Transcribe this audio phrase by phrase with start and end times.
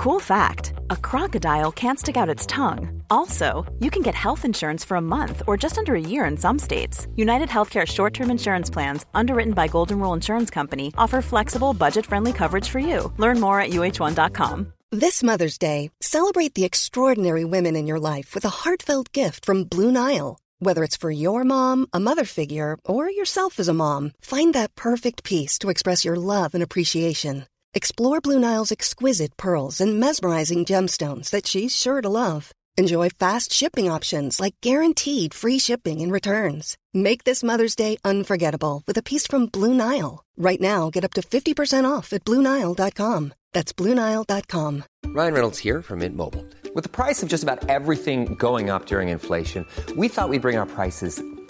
[0.00, 3.02] Cool fact a crocodile can't stick out its tongue.
[3.10, 6.38] Also, you can get health insurance for a month or just under a year in
[6.38, 7.06] some states.
[7.16, 12.06] United Healthcare short term insurance plans, underwritten by Golden Rule Insurance Company, offer flexible, budget
[12.06, 13.12] friendly coverage for you.
[13.18, 14.72] Learn more at uh1.com.
[14.90, 19.64] This Mother's Day, celebrate the extraordinary women in your life with a heartfelt gift from
[19.64, 20.38] Blue Nile.
[20.60, 24.74] Whether it's for your mom, a mother figure, or yourself as a mom, find that
[24.76, 27.44] perfect piece to express your love and appreciation.
[27.72, 32.50] Explore Blue Nile's exquisite pearls and mesmerizing gemstones that she's sure to love.
[32.76, 36.76] Enjoy fast shipping options like guaranteed free shipping and returns.
[36.92, 40.24] Make this Mother's Day unforgettable with a piece from Blue Nile.
[40.36, 43.34] Right now, get up to 50% off at BlueNile.com.
[43.52, 44.84] That's BlueNile.com.
[45.06, 46.44] Ryan Reynolds here from Mint Mobile.
[46.74, 50.56] With the price of just about everything going up during inflation, we thought we'd bring
[50.56, 51.22] our prices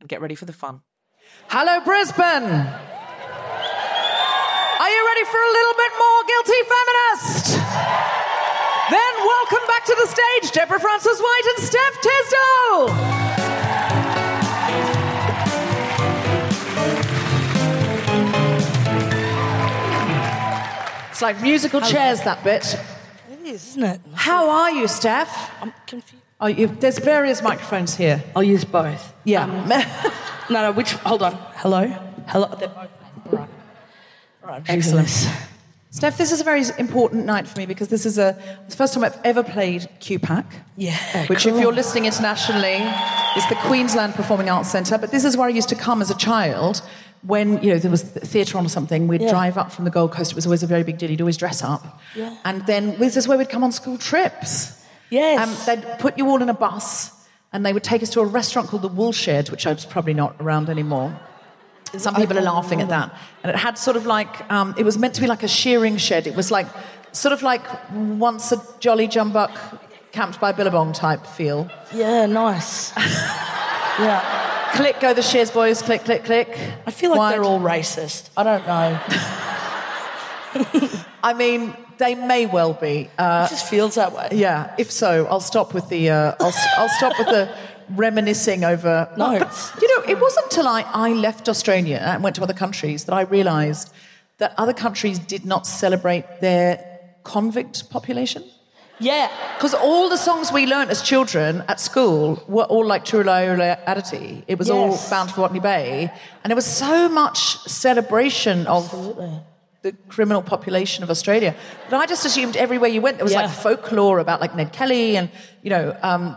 [0.00, 0.80] and get ready for the fun.
[1.48, 2.50] Hello, Brisbane!
[4.80, 7.60] Are you ready for a little bit more Guilty Feminist?
[8.90, 12.90] Then welcome back to the stage, Deborah Frances-White and Steph Tisdell!
[21.10, 22.78] It's like musical chairs, that bit.
[23.30, 24.00] It is, isn't it?
[24.14, 25.50] How are you, Steph?
[25.60, 26.24] I'm confused.
[26.40, 28.22] Oh, you, there's various microphones here.
[28.34, 29.12] I'll use both.
[29.24, 29.44] Yeah.
[29.44, 29.68] Um,
[30.50, 31.34] no, no, which, hold on.
[31.56, 31.86] Hello?
[32.28, 32.48] Hello?
[32.58, 32.88] They're both.
[33.32, 33.48] All right.
[34.42, 35.08] All right, Excellent.
[35.92, 38.94] Steph, this is a very important night for me because this is a the first
[38.94, 40.46] time I've ever played QPAC.
[40.76, 41.26] Yeah.
[41.26, 41.56] Which, cool.
[41.56, 42.76] if you're listening internationally,
[43.36, 44.98] is the Queensland Performing Arts Centre.
[44.98, 46.80] But this is where I used to come as a child
[47.22, 49.08] when you know there was theatre on or something.
[49.08, 49.30] We'd Yeah.
[49.30, 50.30] drive up from the Gold Coast.
[50.30, 51.10] It was always a very big deal.
[51.10, 51.98] You'd always dress up.
[52.14, 52.36] Yeah.
[52.44, 54.79] And then this is where we'd come on school trips.
[55.10, 55.68] Yes.
[55.68, 57.12] Um, they'd put you all in a bus
[57.52, 60.36] and they would take us to a restaurant called the Woolshed, which is probably not
[60.40, 61.18] around anymore.
[61.96, 63.12] Some people are laughing at that.
[63.42, 65.96] And it had sort of like, um, it was meant to be like a shearing
[65.96, 66.28] shed.
[66.28, 66.68] It was like,
[67.12, 67.62] sort of like
[67.92, 69.50] once a jolly jumbuck
[70.12, 71.68] camped by Billabong type feel.
[71.92, 72.96] Yeah, nice.
[72.96, 74.70] yeah.
[74.74, 76.56] Click, go the shears boys, click, click, click.
[76.86, 77.34] I feel like Wide.
[77.34, 78.30] they're all racist.
[78.36, 79.00] I don't know.
[81.22, 83.08] I mean, they may well be.
[83.16, 84.28] Uh, it just feels that way.
[84.32, 87.44] yeah, if so, I'll stop with the, uh, I'll, I'll stop with the
[88.04, 89.08] reminiscing over.
[89.16, 92.58] No, But, you know, it wasn't until I, I left Australia and went to other
[92.64, 93.92] countries that I realised
[94.38, 96.70] that other countries did not celebrate their
[97.24, 98.42] convict population.
[99.02, 99.28] Yeah.
[99.56, 104.44] Because all the songs we learnt as children at school were all like Turula Aditi.
[104.46, 105.10] It was all Yes.
[105.10, 106.10] bound for Botany Bay.
[106.42, 109.32] And there was so much celebration of Absolutely.
[109.82, 111.54] The criminal population of Australia.
[111.88, 113.42] But I just assumed everywhere you went there was Yeah.
[113.46, 115.30] like folklore about like Ned Kelly and,
[115.62, 116.36] you know, um,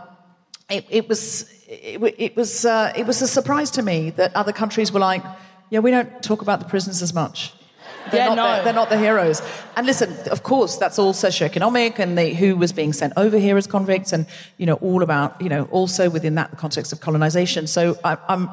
[0.70, 4.52] it, it was, it, it, was, uh, it was a surprise to me that other
[4.52, 5.22] countries were like,
[5.70, 7.52] yeah, we don't talk about the prisons as much.
[8.10, 8.56] They're, Yeah, not no.
[8.56, 9.42] the, they're not the heroes.
[9.76, 13.56] And listen, of course, that's all socioeconomic and the, who was being sent over here
[13.56, 14.26] as convicts and,
[14.56, 17.66] you know, all about, you know, also within that the context of colonization.
[17.66, 18.50] So I, I'm,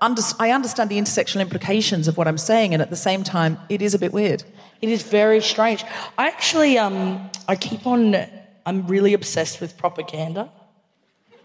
[0.00, 3.58] under, I understand the intersectional implications of what I'm saying, and at the same time,
[3.68, 4.42] it is a bit weird.
[4.80, 5.84] It is very strange.
[6.16, 8.16] I actually, um, I keep on,
[8.64, 10.50] I'm really obsessed with propaganda.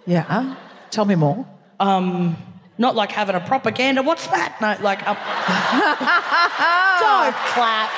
[0.07, 0.55] Yeah.
[0.89, 1.45] Tell me more.
[1.79, 2.37] Um,
[2.77, 4.01] not like having a propaganda.
[4.03, 4.57] What's that?
[4.61, 5.15] No, like, um,
[7.01, 7.91] don't clap.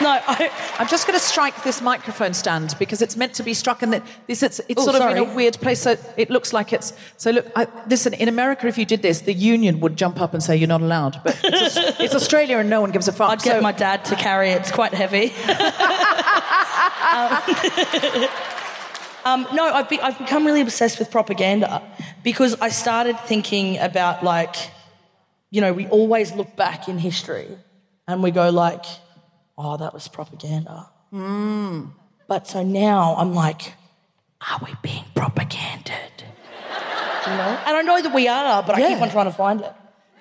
[0.00, 3.52] No, I, I'm just going to strike this microphone stand because it's meant to be
[3.54, 5.80] struck, and that this it's, it's Oh, sort of in a weird place.
[5.80, 6.92] So it looks like it's.
[7.16, 8.14] So look, I, listen.
[8.14, 10.80] In America, if you did this, the union would jump up and say you're not
[10.80, 11.20] allowed.
[11.22, 13.30] But it's, it's Australia, and no one gives a fuck.
[13.30, 14.60] I'd get So- my dad to carry it.
[14.60, 15.32] It's quite heavy.
[17.12, 17.42] um,
[19.24, 21.82] um, no, I've, be, I've become really obsessed with propaganda
[22.22, 24.56] because I started thinking about like,
[25.50, 27.48] you know, we always look back in history
[28.06, 28.84] and we go like,
[29.60, 30.88] oh, that was propaganda.
[32.28, 33.74] But so now I'm like,
[34.48, 36.24] are we being propaganded?
[37.26, 37.52] You know?
[37.66, 39.72] And I know that we are, but I keep on trying to find it.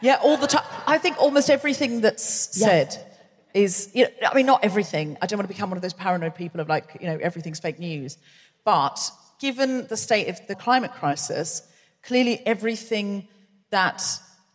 [0.01, 0.65] Yeah, all the time.
[0.88, 2.68] I think almost everything that's Yeah.
[2.68, 3.06] said
[3.53, 5.18] is, you know, I mean, not everything.
[5.21, 7.59] I don't want to become one of those paranoid people of like, you know, everything's
[7.59, 8.18] fake news.
[8.63, 8.97] But
[9.39, 11.62] given the state of the climate crisis,
[12.03, 13.27] clearly everything
[13.71, 14.01] that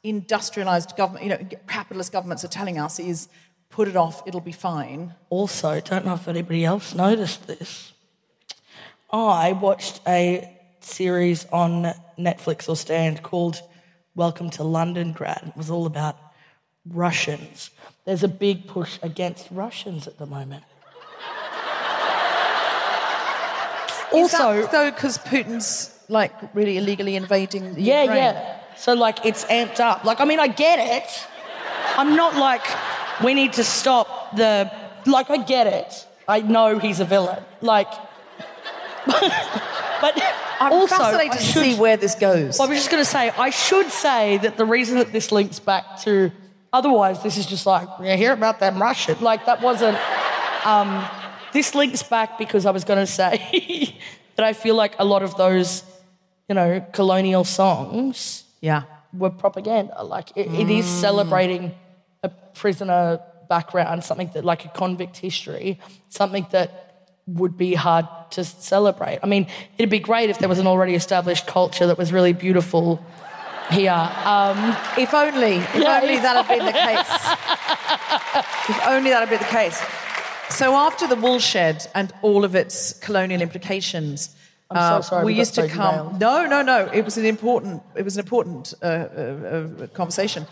[0.02, 3.28] industrialized government, you know, capitalist governments are telling us is
[3.74, 5.12] put it off, it'll be fine.
[5.30, 7.92] Also, don't know if anybody else noticed this.
[9.10, 10.48] I watched a
[10.78, 13.60] series on Netflix or Stan called
[14.14, 15.48] Welcome to Londongrad.
[15.48, 16.16] It was all about
[16.88, 17.70] Russians.
[18.04, 20.62] There's a big push against Russians at the moment.
[24.12, 28.18] Also, though, because Putin's like really illegally invading the yeah, Ukraine.
[28.18, 28.60] yeah.
[28.76, 30.04] So, like, it's amped up.
[30.04, 31.26] Like, I mean, I get it.
[31.96, 32.64] I'm not like,
[33.22, 34.70] we need to stop the.
[35.06, 36.06] Like, I get it.
[36.26, 37.42] I know he's a villain.
[37.60, 37.88] Like,
[39.06, 40.22] but
[40.60, 42.58] I'm also, fascinated I to see where this goes.
[42.58, 45.30] Well, I was just going to say, I should say that the reason that this
[45.30, 46.32] links back to.
[46.72, 49.20] Otherwise, this is just like, you hear about them Russian.
[49.20, 49.96] Like, that wasn't.
[50.66, 51.06] Um,
[51.54, 53.96] this links back because I was going to say
[54.36, 55.84] that I feel like a lot of those,
[56.48, 58.82] you know, colonial songs yeah.
[59.12, 60.02] were propaganda.
[60.02, 61.74] Like it, it is celebrating
[62.24, 62.28] a
[62.60, 65.78] prisoner background, something that like a convict history,
[66.08, 66.68] something that
[67.26, 69.18] would be hard to celebrate.
[69.22, 69.46] I mean,
[69.78, 72.86] it'd be great if there was an already established culture that was really beautiful
[73.70, 74.10] here.
[74.34, 77.10] Um, If only, if Yeah, only if that had been the case.
[78.68, 79.78] if only that had been the case.
[80.50, 84.36] So after the woolshed and all of its colonial implications,
[84.70, 86.18] I'm so uh, sorry we we used to come.
[86.18, 86.78] No, no, no.
[86.92, 87.82] It was an important.
[87.96, 90.46] It was an important uh, uh, uh, conversation.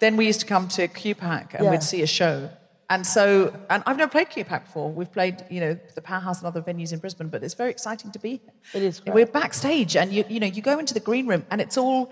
[0.00, 1.70] Then we used to come to QPAC and Yeah.
[1.70, 2.50] we'd see a show.
[2.88, 4.90] And so, and I've never played QPAC before.
[4.90, 8.10] We've played, you know, the Powerhouse and other venues in Brisbane, but it's very exciting
[8.10, 8.52] to be here.
[8.74, 9.14] It is great.
[9.14, 12.10] We're backstage, and you, you know, you go into the green room, and it's all,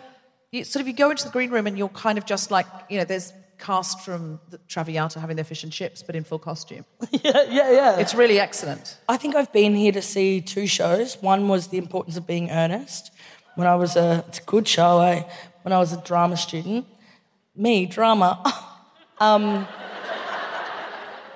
[0.52, 2.66] you, sort of, you go into the green room, and you're kind of just like,
[2.88, 6.38] you know, there's cast from the Traviata having their fish and chips, but in full
[6.38, 6.84] costume.
[7.10, 7.98] yeah, yeah, yeah.
[7.98, 8.98] It's really excellent.
[9.08, 11.20] I think I've been here to see two shows.
[11.20, 13.10] One was The Importance of Being Earnest.
[13.56, 15.24] When I was a, it's a good show, eh?
[15.62, 16.86] When I was a drama student.
[17.58, 18.40] Me, drama.
[19.18, 19.66] um,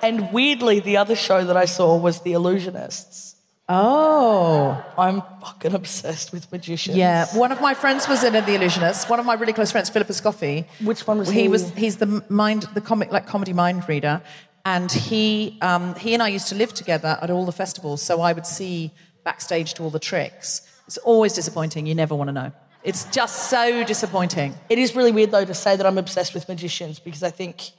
[0.01, 3.35] and weirdly, the other show that I saw was The Illusionists.
[3.69, 6.97] Oh, I'm fucking obsessed with magicians.
[6.97, 7.25] yeah.
[7.35, 9.09] One of my friends was in The Illusionists.
[9.09, 10.65] One of my really close friends, Philip Escoffey.
[10.83, 11.43] Which one was he?
[11.43, 11.47] he?
[11.47, 14.21] was he's the mind, the comic like comedy mind reader,
[14.65, 18.01] and he um, he and I used to live together at all the festivals.
[18.01, 18.91] So I would see
[19.23, 20.61] backstage to all the tricks.
[20.87, 21.85] It's always disappointing.
[21.85, 22.51] You never want to know.
[22.83, 24.55] It's just so disappointing.
[24.69, 27.71] It is really weird, though, to say that I'm obsessed with magicians because I think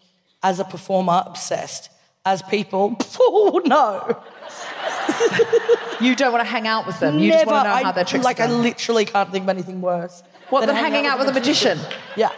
[0.42, 1.90] as a performer, obsessed.
[2.26, 4.22] As people, oh no.
[6.00, 7.18] You don't want to hang out with them.
[7.18, 9.48] You just want to know I, how their tricks Like, I literally can't think of
[9.50, 10.22] anything worse.
[10.48, 11.78] What, than hanging out with a magician?
[12.16, 12.30] Yeah.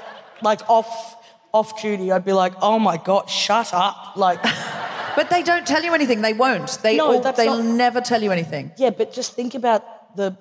[0.42, 1.14] Like off
[1.52, 4.16] off duty, I'd be like, oh my God, shut up.
[4.16, 4.42] Like,
[5.16, 6.20] But they don't tell you anything.
[6.20, 6.78] They won't.
[6.82, 8.70] They no, all, they'll not- never tell you anything.
[8.76, 10.36] yeah, but just think about the.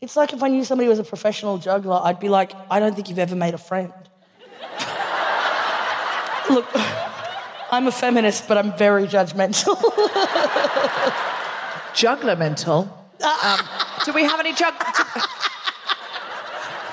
[0.00, 2.94] It's like if I knew somebody was a professional juggler, I'd be like, I don't
[2.94, 3.92] think you've ever made a friend.
[6.50, 6.66] Look,
[7.72, 9.76] I'm a feminist, but I'm very judgmental.
[11.94, 12.82] Juggler mental.
[13.24, 13.58] Um,
[14.04, 14.74] do we have any jug?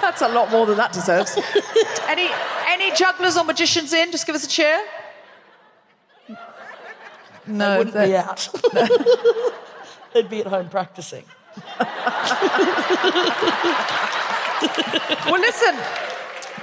[0.01, 1.37] That's a lot more than that deserves.
[2.07, 2.29] any
[2.67, 4.11] any jugglers or magicians in?
[4.11, 4.81] Just give us a cheer.
[7.45, 8.47] No, wouldn't they're- be out.
[10.13, 11.25] They'd be at home practicing.
[15.25, 15.75] Well, listen,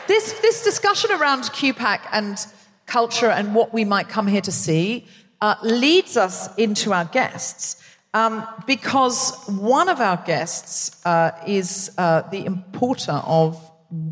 [0.07, 2.39] this, this discussion around QPAC and
[2.87, 5.07] culture and what we might come here to see
[5.41, 7.83] uh, leads us into our guests.
[8.13, 13.71] Um, because one of our guests uh, is uh, the importer of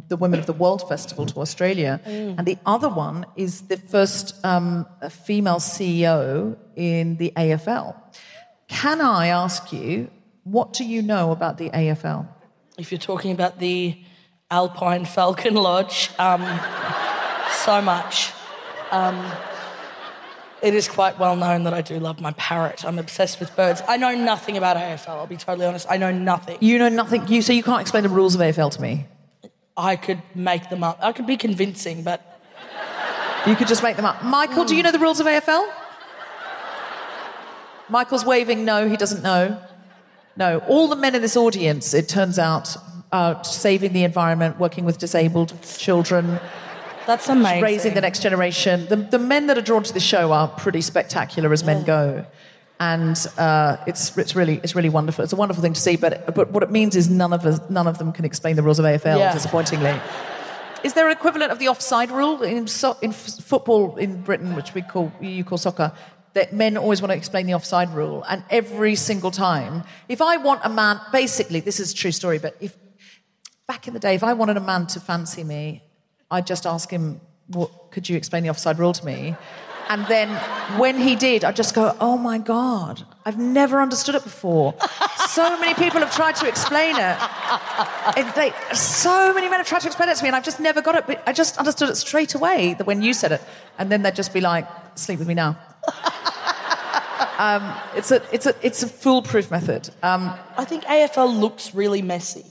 [0.09, 4.35] the Women of the World Festival to Australia, and the other one is the first
[4.45, 7.95] um, female CEO in the AFL.
[8.67, 10.11] Can I ask you,
[10.53, 12.27] what do you know about the AFL?
[12.79, 13.99] If you're talking about the
[14.51, 16.43] Alpine Falcon Lodge, um,
[17.51, 18.33] so much.
[18.91, 19.31] Um,
[20.61, 22.85] It is quite well known that I do love my parrot.
[22.85, 23.81] I'm obsessed with birds.
[23.87, 25.11] I know nothing about AFL.
[25.11, 25.87] I'll be totally honest.
[25.89, 26.59] I know nothing.
[26.61, 27.29] You know nothing.
[27.29, 29.07] You so you can't explain the rules of AFL to me.
[29.77, 30.99] I could make them up.
[31.01, 32.21] I could be convincing, but
[33.47, 34.25] You could just make them up.
[34.25, 35.65] Michael, do you know the rules of AFL?
[37.89, 39.59] Michael's waving no, he doesn't know.
[40.39, 42.77] No, all the men in this audience, it turns out,
[43.11, 46.39] are saving the environment, working with disabled children,
[47.09, 47.63] that's amazing.
[47.63, 48.87] raising the next generation.
[48.87, 52.25] The, the men that are drawn to the show are pretty spectacular as men go.
[52.79, 55.25] And uh, it's, it's, really, it's really wonderful.
[55.25, 57.59] It's a wonderful thing to see, but, but what it means is none of, us,
[57.71, 59.33] none of them can explain the rules of AFL, Yeah.
[59.33, 59.99] disappointingly.
[60.85, 64.55] Is there an equivalent of the offside rule in, so, in f- football in Britain,
[64.55, 65.91] which we call you call soccer?
[66.35, 70.37] That men always want to explain the offside rule, and every single time, if I
[70.37, 72.77] want a man, basically, this is a true story, but if
[73.67, 75.83] back in the day, if I wanted a man to fancy me,
[76.31, 79.37] I'd just ask him, "What could you explain the offside rule to me?"
[79.89, 80.29] And then
[80.79, 84.75] when he did, I'd just go, "Oh my god, I've never understood it before."
[85.29, 87.17] so many people have tried to explain it.
[88.17, 90.61] It- they, so many men have tried to explain it to me, and I've just
[90.61, 91.07] never got it.
[91.07, 93.43] But I just understood it straight away that when you said it,
[93.79, 95.57] and then they'd just be like, "Sleep with me now."
[97.39, 99.91] Um, it's a it's a it's a foolproof method.
[100.03, 102.45] Um, I think AFL looks really messy.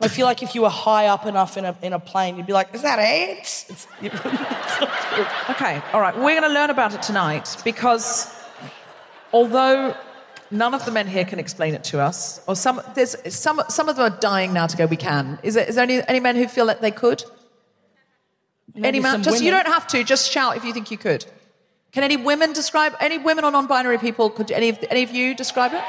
[0.00, 2.46] I feel like if you were high up enough in a, in a plane, you'd
[2.46, 3.64] be like, is that ants?
[3.70, 3.86] It's,
[5.50, 6.14] Okay, all right.
[6.14, 8.30] We're going to learn about it tonight because
[9.32, 9.96] although
[10.50, 13.88] none of the men here can explain it to us, or some there's some some
[13.88, 14.84] of them are dying now to go.
[14.84, 15.38] We can.
[15.42, 17.24] Is there, is there any any men who feel that they could?
[18.76, 19.12] any man?
[19.12, 20.04] some Just you don't have to.
[20.04, 21.24] Just shout if you think you could.
[21.96, 24.28] Can any women describe any women or non-binary people?
[24.28, 25.80] Could any of any of you describe it?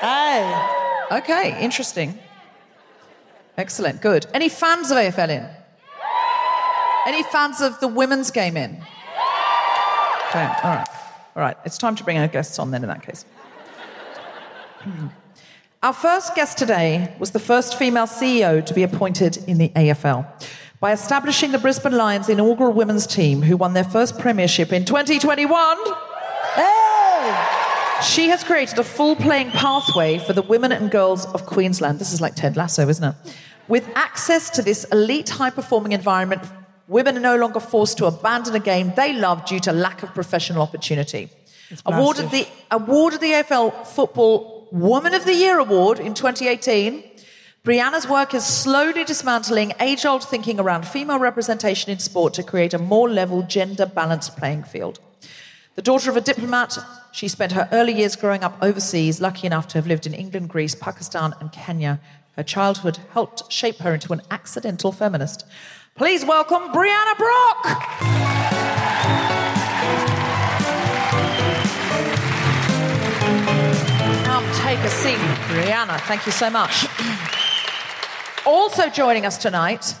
[0.00, 0.68] hey.
[1.10, 2.16] Okay, interesting.
[3.58, 4.26] Excellent, good.
[4.32, 5.48] Any fans of AFL in?
[7.04, 8.74] Any fans of the women's game in?
[10.28, 10.88] Okay, all right.
[11.34, 13.24] All right, it's time to bring our guests on then in that case.
[15.82, 20.28] Our first guest today was the first female CEO to be appointed in the AFL
[20.80, 25.76] by establishing the Brisbane Lions inaugural women's team, who won their first premiership in 2021.
[26.54, 27.56] Hey!
[28.02, 31.98] She has created a full playing pathway for the women and girls of Queensland.
[31.98, 33.14] This is like Ted Lasso, isn't it?
[33.68, 36.42] With access to this elite, high performing environment,
[36.88, 40.14] women are no longer forced to abandon a game they love due to lack of
[40.14, 41.30] professional opportunity.
[41.84, 47.02] Awarded the, awarded the AFL Football Woman of the Year award in 2018.
[47.66, 52.72] Breeanna's work is slowly dismantling age old thinking around female representation in sport to create
[52.72, 55.00] a more level, gender balanced playing field.
[55.74, 56.78] The daughter of a diplomat,
[57.10, 60.48] she spent her early years growing up overseas, lucky enough to have lived in England,
[60.48, 61.98] Greece, Pakistan, and Kenya.
[62.36, 65.44] Her childhood helped shape her into an accidental feminist.
[65.96, 68.46] Please welcome Breeanna Brock!
[74.62, 75.16] Take a seat,
[75.48, 76.00] Breeanna.
[76.02, 76.86] Thank you so much.
[78.46, 79.96] Also joining us tonight,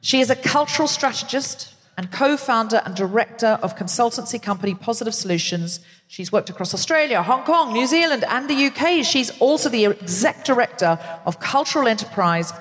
[0.00, 5.80] she is a cultural strategist and co founder and director of consultancy company Positive Solutions.
[6.06, 9.04] She's worked across Australia, Hong Kong, New Zealand, and the UK.
[9.04, 12.52] She's also the exec director of cultural enterprise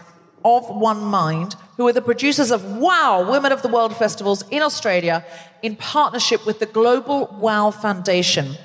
[0.43, 4.63] of One Mind, who are the producers of Wow Women of the World festivals in
[4.63, 5.23] Australia
[5.61, 8.55] in partnership with the Global Wow Foundation.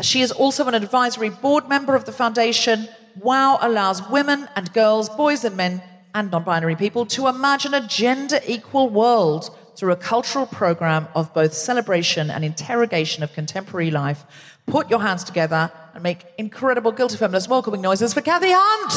[0.00, 2.88] She is also an advisory board member of the foundation.
[3.22, 5.82] WOW allows women and girls, boys and men,
[6.14, 11.32] and non binary people to imagine a gender equal world through a cultural program of
[11.32, 14.24] both celebration and interrogation of contemporary life.
[14.66, 18.92] Put your hands together and make incredible guilty feminist welcoming noises for Cathy Hunt.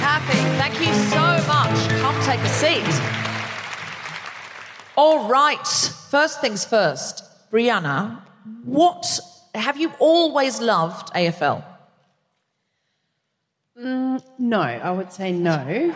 [0.00, 1.88] Cathy, thank you so much.
[2.00, 3.14] Come take a seat.
[4.96, 5.66] All right.
[6.10, 8.23] First things first, Breeanna,
[8.64, 9.20] what
[9.54, 11.64] have you always loved AFL?
[13.76, 15.94] No, I would say no.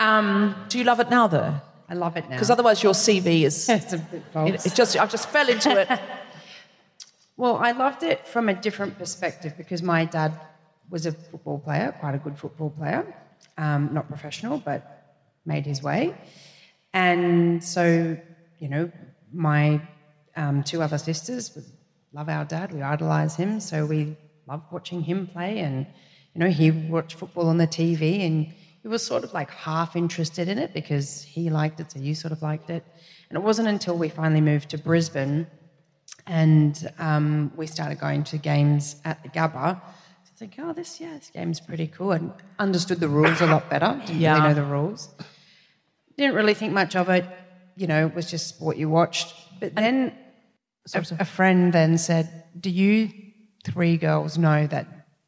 [0.00, 1.60] Um, Do you love it now, though?
[1.88, 2.36] I love it now.
[2.36, 3.68] Because otherwise, your CV is.
[3.68, 4.50] it's a bit false.
[4.50, 6.00] It, it just, I just fell into it.
[7.38, 10.32] Well, I loved it from a different perspective because my dad
[10.90, 13.14] was a football player, quite a good football player,
[13.56, 15.14] um, not professional, but
[15.46, 16.16] made his way.
[16.92, 18.16] And so,
[18.58, 18.90] you know,
[19.32, 19.80] my
[20.34, 21.56] um, two other sisters
[22.18, 22.72] love our dad.
[22.72, 24.16] We idolise him, so we
[24.48, 25.60] loved watching him play.
[25.60, 25.86] And
[26.34, 28.46] you know, he watched football on the TV, and
[28.82, 32.14] he was sort of like half interested in it because he liked it, so you
[32.16, 32.84] sort of liked it.
[33.28, 35.46] And it wasn't until we finally moved to Brisbane
[36.26, 39.80] and um, we started going to games at the Gabba.
[40.24, 43.70] So think, oh, this yeah, this game's pretty cool, and understood the rules a lot
[43.70, 43.90] better.
[44.06, 44.34] Didn't Yeah.
[44.34, 45.08] really know the rules.
[46.16, 47.24] Didn't really think much of it.
[47.76, 49.32] you know, it was just what you watched.
[49.60, 50.12] But then
[50.94, 53.10] a, a friend then said, Do you
[53.64, 54.86] three girls know that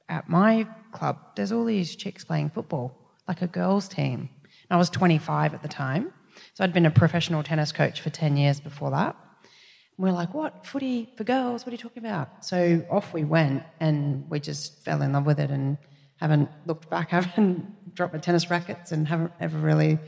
[0.09, 2.97] at my club there's all these chicks playing football,
[3.29, 4.29] like a girls' team?
[4.43, 6.13] And I was 25 at the time.
[6.55, 9.17] So I'd been a professional tennis coach for 10 years before that.
[9.97, 10.67] And we are like, What?
[10.67, 11.65] Footy for girls?
[11.65, 12.45] What are you talking about?
[12.45, 15.79] So off we went and we just fell in love with it and
[16.17, 19.99] haven't looked back, haven't dropped my tennis rackets and haven't ever really,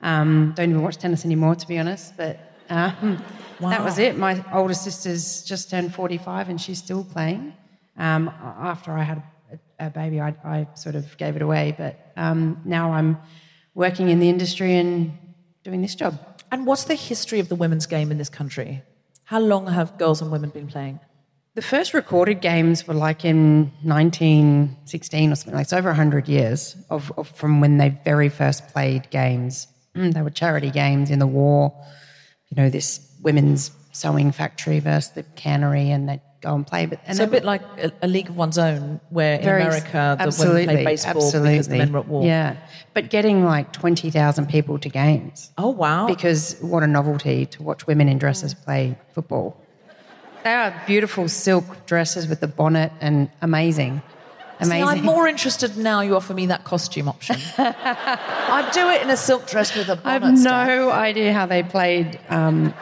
[0.00, 2.16] um, don't even watch tennis anymore, to be honest.
[2.16, 3.22] But um,
[3.60, 4.16] that was it.
[4.16, 7.52] My older sister's just turned 45 and she's still playing.
[7.96, 9.22] Um, after I had
[9.52, 11.74] a, a baby, I, I, sort of gave it away.
[11.76, 13.18] But um, now I'm
[13.74, 15.18] working in the industry and
[15.64, 16.18] doing this job.
[16.50, 18.82] And what's the history of the women's game in this country?
[19.24, 21.00] How long have girls and women been playing?
[21.54, 25.64] The first recorded games were like in 1916 or something like.
[25.64, 29.66] It's over 100 years of, of, from when they very first played games.
[29.94, 31.74] Mm, they were charity games in the war
[32.50, 36.86] you know, this women's sewing factory versus the cannery, and they'd go and play.
[36.86, 40.16] But and so a bit like a, a, league of one's own, where in America
[40.18, 41.52] the women play baseball absolutely.
[41.52, 42.24] because the men were at war.
[42.24, 42.56] Yeah,
[42.94, 45.50] but getting like twenty thousand people to games.
[45.58, 46.06] Oh wow!
[46.06, 49.56] Because what a novelty to watch women in dresses play football.
[50.42, 54.02] They are beautiful silk dresses with the bonnet and amazing.
[54.60, 54.86] Amazing.
[54.86, 57.36] See, I'm more interested now you offer me that costume option.
[57.58, 60.24] I'd do it in a silk dress with a bonnet.
[60.24, 62.20] I have no idea how they played.
[62.28, 62.74] Um,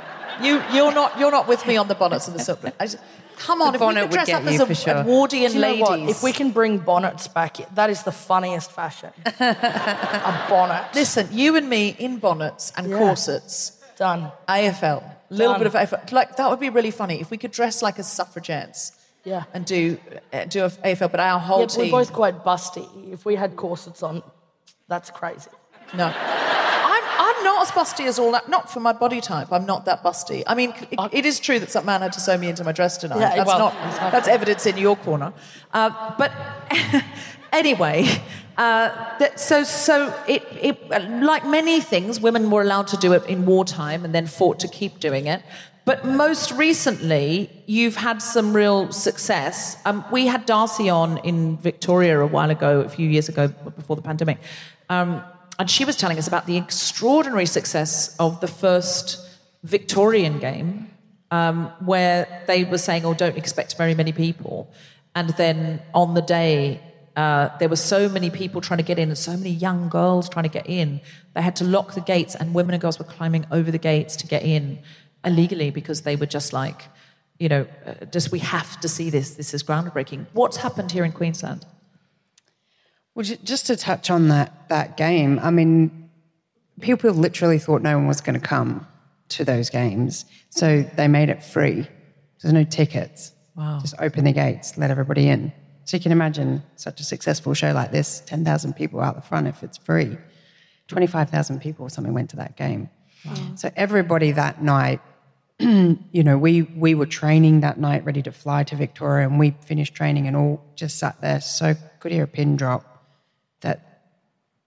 [0.43, 2.97] you, you're not, you're not with me on the bonnets and the silk dress.
[3.37, 5.81] Come on, the if we could dress up as a, a Wardian ladies.
[5.81, 6.01] What?
[6.01, 9.11] If we can bring bonnets back, that is the funniest fashion.
[9.27, 10.89] a bonnet.
[10.95, 12.99] Listen, you and me in bonnets and yeah.
[12.99, 13.81] corsets.
[13.97, 14.33] Done.
[14.49, 15.05] AFL.
[15.05, 16.11] A little bit of AFL.
[16.11, 18.98] Like, that would be really funny if we could dress like as suffragettes
[19.29, 19.45] yeah.
[19.53, 19.99] And do
[20.33, 21.85] uh, do a AFL, but our whole yeah, team.
[21.93, 23.13] We're both quite busty.
[23.13, 24.23] If we had corsets on,
[24.89, 25.51] that's crazy.
[25.95, 26.07] No.
[26.07, 28.49] I'm, I'm not as busty as all that.
[28.49, 29.53] Not for my body type.
[29.53, 30.43] I'm not that busty.
[30.47, 32.73] I mean, it, it is true that some man had to sew me into my
[32.73, 33.21] dress tonight.
[33.21, 33.75] Yeah, that's well, not.
[33.87, 34.11] exactly.
[34.11, 35.33] That's evidence in your corner.
[35.73, 36.33] Uh, but
[37.53, 38.07] anyway,
[38.57, 40.91] uh, that, so so it, it
[41.23, 44.69] like many things, women were allowed to do it in wartime and then fought to
[44.69, 45.43] keep doing it.
[45.89, 49.79] But most recently, you've had some real success.
[49.87, 53.97] Um, we had Darcy on in Victoria a while ago, a few years ago, before
[53.97, 54.37] the pandemic.
[54.91, 55.23] Um,
[55.59, 59.27] and she was telling us about the extraordinary success of the first
[59.63, 60.91] Victorian game,
[61.31, 64.71] um, where they were saying, oh, don't expect very many people.
[65.15, 66.83] And then on the day,
[67.17, 70.29] uh, there were so many people trying to get in and so many young girls
[70.29, 71.01] trying to get in.
[71.33, 74.17] They had to lock the gates, and women and girls were climbing over the gates
[74.17, 74.81] to get in
[75.25, 76.85] illegally because they were just like,
[77.39, 79.35] you know, uh, just we have to see this.
[79.35, 80.27] This is groundbreaking.
[80.33, 81.67] What's happened here in Queensland?
[83.15, 86.11] Well, just to touch on that that game, I mean,
[86.81, 88.87] people literally thought no one was going to come
[89.31, 91.87] to those games, so they made it free.
[92.41, 93.33] There's no tickets.
[93.57, 93.81] Wow.
[93.81, 95.53] Just open the gates, let everybody in.
[95.85, 99.49] So you can imagine such a successful show like this, 10,000 people out the front
[99.49, 100.17] if it's free.
[100.87, 102.89] 25,000 people or something went to that game.
[103.25, 103.35] Wow.
[103.57, 105.01] So everybody that night
[105.61, 109.57] you know, we we were training that night, ready to fly to Victoria, and we
[109.63, 113.05] finished training and all just sat there, so could hear a pin drop
[113.61, 114.03] that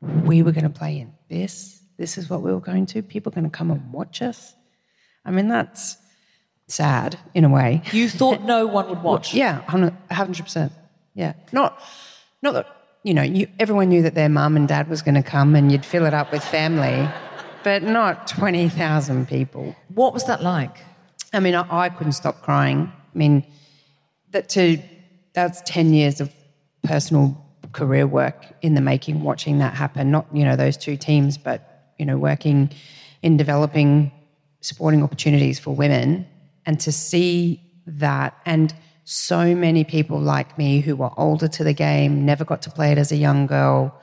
[0.01, 1.81] we were going to play in this.
[1.97, 3.01] This is what we were going to.
[3.01, 4.53] People are going to come and watch us.
[5.23, 5.95] I mean, that's
[6.67, 7.83] sad in a way.
[7.93, 9.33] You thought no one would watch?
[9.33, 10.73] yeah, hundred percent.
[11.13, 11.81] Yeah, not
[12.41, 12.67] not that
[13.03, 13.23] you know.
[13.23, 16.05] You, everyone knew that their mum and dad was going to come, and you'd fill
[16.05, 17.07] it up with family
[17.63, 19.75] but not 20,000 people.
[19.93, 20.77] What was that like?
[21.33, 22.91] I mean, I, I, couldn't stop crying.
[22.93, 23.45] I mean,
[24.31, 24.79] that to
[25.33, 26.33] that's 10 years of
[26.83, 27.37] personal
[27.71, 30.11] career work in the making, watching that happen.
[30.11, 32.69] Not, you know, those two teams, but, you know, working
[33.21, 34.11] in developing
[34.61, 36.27] sporting opportunities for women
[36.65, 41.73] and to see that and so many people like me who were older to the
[41.73, 43.99] game, never got to play it as a young girl,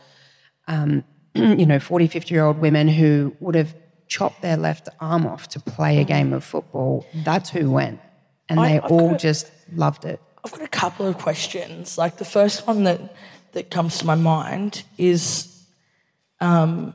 [0.66, 1.05] um,
[1.59, 3.74] you know, 40, 50 year old women who would have
[4.09, 7.07] chopped their left arm off to play a game of football.
[7.14, 8.01] That's who went.
[8.48, 10.20] And they I've all a, just loved it.
[10.44, 11.98] I've got a couple of questions.
[11.98, 13.14] Like the first one that,
[13.53, 15.62] that comes to my mind is
[16.40, 16.94] um,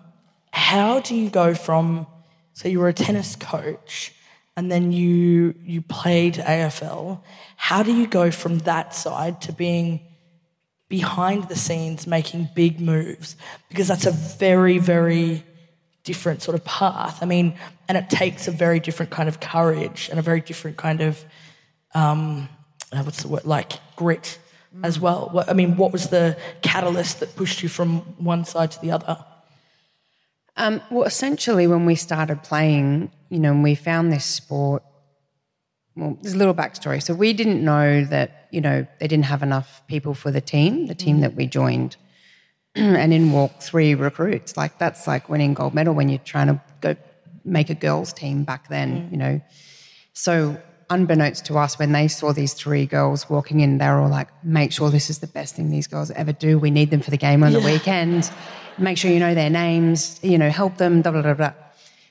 [0.51, 2.08] how do you go from,
[2.53, 4.13] so you were a tennis coach
[4.56, 7.21] and then you, you played AFL.
[7.56, 10.01] How do you go from that side to being
[10.93, 13.36] behind the scenes making big moves
[13.67, 15.43] because that's a very, very
[16.03, 17.17] different sort of path.
[17.23, 17.56] I mean,
[17.88, 21.25] and it takes a very different kind of courage and a very different kind of,
[21.95, 22.47] um,
[22.91, 24.38] uh, what's the word, like grit
[24.84, 25.29] as well.
[25.32, 28.91] What, I mean, what was the catalyst that pushed you from one side to the
[28.91, 29.17] other?
[30.58, 34.84] Um, well, essentially, when we started playing, you know, and we found this sport.
[35.95, 37.01] Well, there's a little backstory.
[37.01, 40.88] So we didn't know that, you know, they didn't have enough people for the team,
[40.88, 41.97] the team that we joined.
[42.75, 44.58] and in walked three recruits.
[44.58, 46.95] Like that's like winning gold medal when you're trying to go
[47.45, 49.12] make a girls team back then, mm.
[49.12, 49.41] you know.
[50.13, 50.58] So
[50.89, 54.29] unbeknownst to us, when they saw these three girls walking in, they were all like,
[54.43, 56.58] make sure this is the best thing these girls ever do.
[56.58, 58.32] We need them for the game on the weekend.
[58.79, 61.53] Make sure you know their names, you know, help them, blah, blah, blah, blah.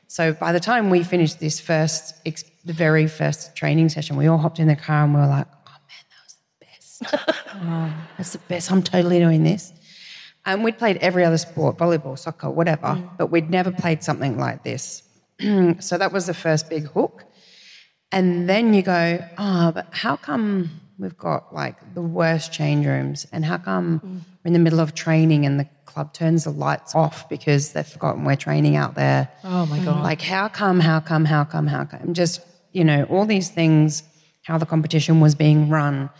[0.06, 4.26] So by the time we finished this first, ex- the very first training session, we
[4.26, 7.36] all hopped in the car and we were like, oh man, that was the best.
[7.54, 8.70] oh, that's the best.
[8.70, 9.72] I'm totally doing this.
[10.44, 13.10] And we'd played every other sport, volleyball, soccer, whatever, mm.
[13.16, 15.02] but we'd never played something like this.
[15.80, 17.24] so that was the first big hook.
[18.10, 23.26] And then you go, oh, but how come we've got like the worst change rooms?
[23.32, 24.20] And how come mm.
[24.44, 27.86] we're in the middle of training and the club turns the lights off because they've
[27.86, 29.28] forgotten we're training out there?
[29.44, 30.02] Oh my God.
[30.02, 32.14] Like, how come, how come, how come, how come?
[32.14, 32.40] Just,
[32.72, 34.02] you know, all these things,
[34.42, 36.10] how the competition was being run,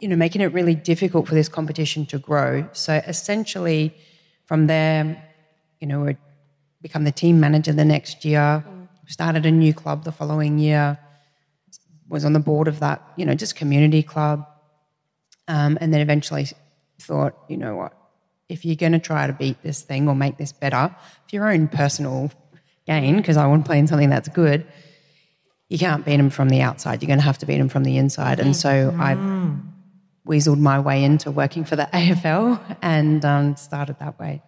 [0.00, 2.68] you know, making it really difficult for this competition to grow.
[2.72, 3.94] So essentially,
[4.44, 5.22] from there,
[5.80, 6.16] you know, we
[6.82, 8.64] become the team manager the next year,
[9.06, 10.98] started a new club the following year,
[12.08, 14.46] was on the board of that, you know, just community club.
[15.48, 16.46] Um, and then eventually
[17.00, 17.92] thought, you know what,
[18.48, 20.94] if you're going to try to beat this thing or make this better,
[21.28, 22.30] for your own personal
[22.86, 24.66] gain, because I want to play in something that's good,
[25.74, 27.02] you can't beat them from the outside.
[27.02, 28.38] You're going to have to beat them from the inside.
[28.38, 29.16] And so I
[30.24, 34.40] weaseled my way into working for the AFL and um, started that way.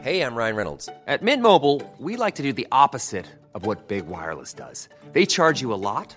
[0.00, 0.88] Hey, I'm Ryan Reynolds.
[1.06, 4.88] At Mint Mobile, we like to do the opposite of what Big Wireless does.
[5.12, 6.16] They charge you a lot,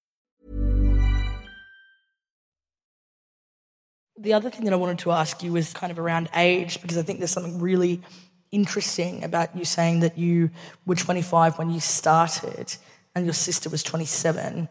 [4.21, 6.95] The other thing that I wanted to ask you was kind of around age, because
[6.95, 8.01] I think there's something really
[8.51, 10.51] interesting about you saying that you
[10.85, 12.75] were 25 when you started
[13.15, 14.69] and your sister was 27.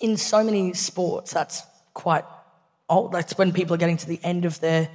[0.00, 1.62] In so many sports, that's
[1.94, 2.24] quite
[2.88, 3.12] old.
[3.12, 4.88] That's when people are getting to the end of their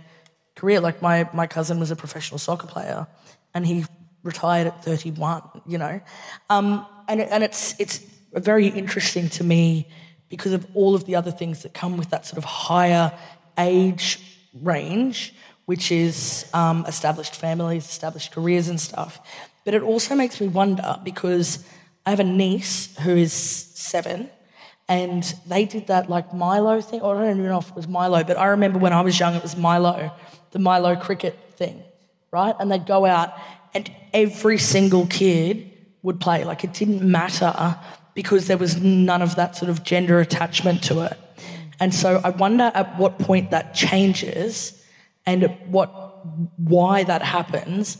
[0.58, 0.82] career.
[0.82, 3.08] Like my, my cousin was a professional soccer player
[3.54, 3.86] and he
[4.22, 6.02] retired at 31, you know.
[6.50, 8.00] Um, and and it's, it's
[8.34, 9.88] very interesting to me
[10.28, 13.18] because of all of the other things that come with that sort of higher
[13.58, 14.20] age
[14.62, 15.34] range,
[15.66, 19.20] which is um, established families, established careers, and stuff.
[19.64, 21.66] But it also makes me wonder because
[22.06, 24.30] I have a niece who is seven,
[24.88, 27.88] and they did that like Milo thing, or I don't even know if it was
[27.88, 30.12] Milo, but I remember when I was young, it was Milo,
[30.52, 31.84] the Milo cricket thing,
[32.32, 32.56] right?
[32.60, 33.34] And they'd go out,
[33.74, 35.72] and every single kid
[36.04, 36.44] would play.
[36.44, 37.78] Like it didn't matter
[38.14, 41.18] because there was none of that sort of gender attachment to it.
[41.80, 44.84] And so I wonder at what point that changes
[45.26, 46.02] and what
[46.58, 47.98] why that happens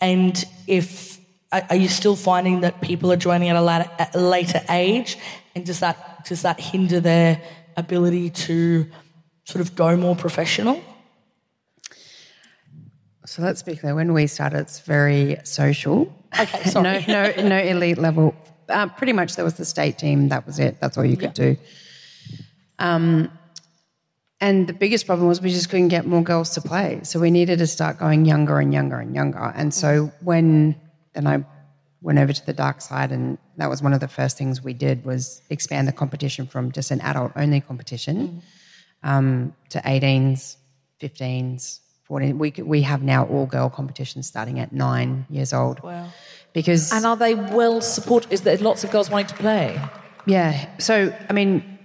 [0.00, 1.18] and if
[1.52, 5.16] are you still finding that people are joining at a later, at a later age
[5.54, 7.40] and does that does that hinder their
[7.76, 8.86] ability to
[9.44, 10.82] sort of go more professional?
[13.24, 13.94] So let's be clear.
[13.94, 16.12] When we started, it's very social.
[16.38, 17.04] Okay, sorry.
[17.08, 18.34] no, no, no elite level.
[18.68, 20.28] Uh, pretty much, there was the state team.
[20.28, 20.80] That was it.
[20.80, 21.56] That's all you could do.
[22.78, 23.30] Um,
[24.40, 27.00] And the biggest problem was we just couldn't get more girls to play.
[27.02, 29.52] So we needed to start going younger and younger and younger.
[29.56, 30.76] And so when
[31.14, 31.44] then I
[32.02, 34.74] went over to the dark side and that was one of the first things we
[34.74, 38.42] did was expand the competition from just an adult only competition
[39.02, 40.56] um, to 18s,
[41.00, 42.38] 15s, 14.
[42.38, 45.80] We, we have now all girl competitions starting at nine years old.
[45.82, 46.06] Wow.
[46.52, 48.32] Because And are they well supported?
[48.32, 49.80] Is there lots of girls wanting to play?
[50.26, 50.68] yeah.
[50.78, 51.77] So, I mean,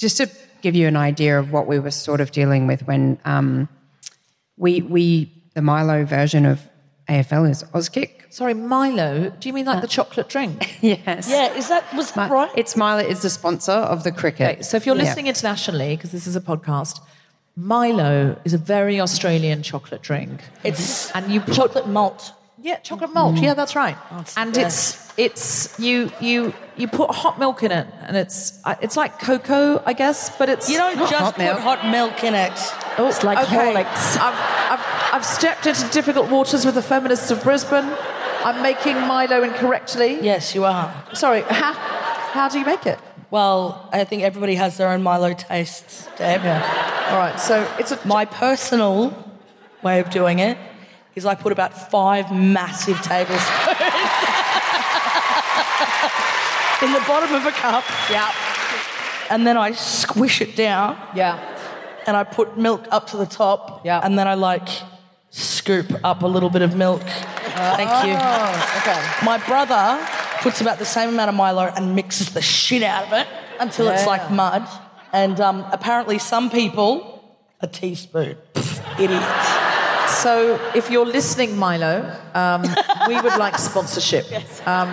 [0.00, 0.28] just to
[0.62, 3.68] give you an idea of what we were sort of dealing with when um,
[4.56, 6.60] we, we, the Milo version of
[7.08, 8.10] AFL is Auskick.
[8.32, 9.30] Sorry, Milo.
[9.40, 10.78] Do you mean like the chocolate drink?
[10.82, 11.28] Yes.
[11.28, 12.50] Yeah, is that was that Mi- right?
[12.56, 14.50] It's Milo is the sponsor of the cricket.
[14.52, 15.02] Okay, so if you're Yeah.
[15.04, 17.00] listening internationally, because this is a podcast,
[17.56, 20.42] Milo is a very Australian chocolate drink.
[20.62, 22.32] It's and you chocolate malt.
[22.62, 23.36] Yeah, chocolate malt.
[23.36, 23.42] Mm.
[23.42, 23.96] Yeah, that's right.
[24.18, 28.58] it's and the it's it's you you you put hot milk in it, and it's
[28.82, 31.58] it's like cocoa, I guess, but it's You don't just hot put milk.
[31.60, 32.52] hot milk in it.
[32.98, 33.56] Oh, It's like okay.
[33.56, 34.16] Horlicks.
[34.18, 34.34] I've,
[34.78, 37.88] I've, I've stepped into difficult waters with the feminists of Brisbane.
[38.44, 40.18] I'm making Milo incorrectly.
[40.20, 40.92] Yes, you are.
[41.14, 42.98] Sorry, how, how do you make it?
[43.30, 46.40] Well, I think everybody has their own Milo tastes, Deb.
[46.40, 49.14] All right, so it's a My personal
[49.82, 50.56] way of doing it
[51.20, 53.68] is I put about five massive tablespoons
[56.82, 57.84] in the bottom of a cup.
[58.10, 58.32] yeah
[59.30, 61.38] And then I squish it down yeah.
[62.06, 63.84] and I put milk up to the top.
[63.84, 64.00] Yeah.
[64.02, 64.68] And then I like
[65.30, 67.02] scoop up a little bit of milk.
[67.02, 68.16] Thank you.
[68.18, 69.00] Oh, okay.
[69.24, 70.04] My brother
[70.40, 73.28] puts about the same amount of Milo and mixes the shit out of it
[73.60, 74.66] until it's like mud.
[75.12, 77.22] And um, apparently, some people,
[77.60, 78.36] a teaspoon.
[78.98, 79.69] Idiots.
[80.22, 82.62] So, if you're listening, Milo, um,
[83.08, 84.26] we would like sponsorship.
[84.66, 84.88] Um,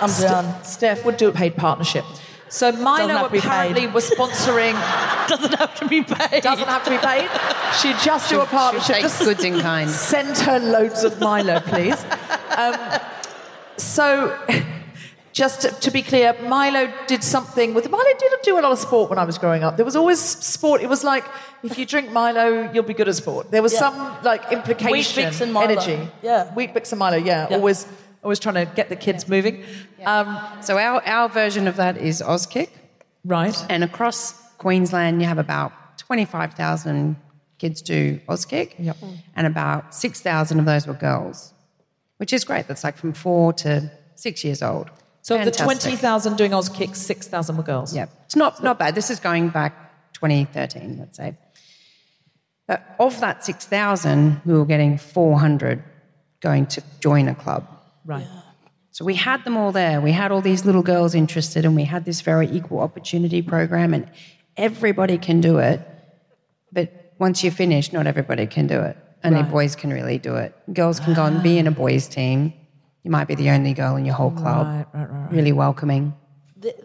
[0.00, 0.64] I'm done.
[0.64, 2.04] Steph would do a paid partnership.
[2.48, 4.74] So Milo apparently was sponsoring.
[5.28, 6.42] Doesn't have to be paid.
[6.42, 7.28] Doesn't have to be paid.
[7.80, 9.00] She'd just do a partnership.
[9.00, 9.90] Just goods in kind.
[10.14, 12.04] Send her loads of Milo, please.
[12.56, 12.76] Um,
[13.76, 14.38] so,
[15.34, 18.78] just to, to be clear, Milo did something with Milo didn't do a lot of
[18.78, 19.76] sport when I was growing up.
[19.76, 20.80] There was always sport.
[20.80, 21.24] It was like
[21.64, 23.50] if you drink Milo, you'll be good at sport.
[23.50, 23.80] There was Yeah.
[23.84, 25.66] some like implication, Bix and Milo.
[25.72, 25.98] energy.
[26.22, 26.54] Yeah.
[26.54, 27.16] Weet-Bix and Milo.
[27.18, 27.56] Yeah, Yeah.
[27.56, 27.86] always
[28.22, 29.64] always trying to get the kids moving.
[30.06, 32.70] Um, So our, our version of that is Auskick.
[33.24, 33.56] right.
[33.68, 37.16] And across Queensland, you have about 25,000
[37.58, 38.72] kids do Auskick.
[38.78, 38.96] Yep.
[39.36, 41.52] And about 6,000 of those were girls,
[42.18, 42.66] which is great.
[42.68, 44.90] That's like from four to six years old.
[45.24, 47.96] So of the twenty thousand doing Auskicks, six thousand were girls.
[47.96, 48.94] Yeah, It's not, not bad.
[48.94, 49.72] This is going back
[50.12, 51.34] 2013, let's say.
[52.68, 55.82] But of that 6,000, we were getting 400
[56.40, 57.66] going to join a club.
[58.04, 58.26] Right.
[58.90, 60.00] So we had them all there.
[60.00, 63.92] We had all these little girls interested, and we had this very equal opportunity program,
[63.92, 64.10] and
[64.56, 65.80] everybody can do it.
[66.70, 68.96] But once you're finished, not everybody can do it.
[69.24, 69.50] Only Right.
[69.50, 70.54] boys can really do it.
[70.72, 72.52] Girls can go and be in a boys' team.
[73.04, 74.66] You might be the only girl in your whole club.
[74.66, 75.30] Right, right, right.
[75.30, 76.14] Really welcoming.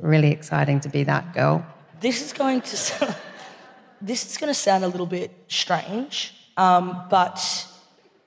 [0.01, 1.65] Really exciting to be that girl.
[2.01, 3.15] This is going to sound,
[4.01, 7.39] this is going to sound a little bit strange, um, but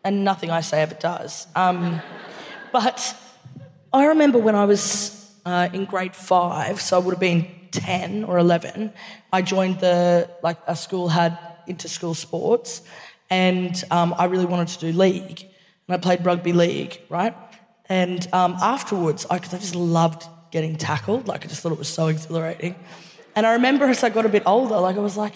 [0.05, 1.46] and nothing I say ever does.
[1.55, 2.00] Um,
[2.72, 3.14] but
[3.92, 8.24] I remember when I was uh, in grade five, so I would have been ten
[8.24, 8.94] or eleven.
[9.35, 12.81] I joined the like a school had inter-school sports,
[13.28, 15.42] and um, I really wanted to do league,
[15.87, 17.37] and I played rugby league, right?
[17.92, 21.28] And um, afterwards, I, I just loved getting tackled.
[21.28, 22.74] Like I just thought it was so exhilarating.
[23.37, 25.35] And I remember as I got a bit older, like I was like,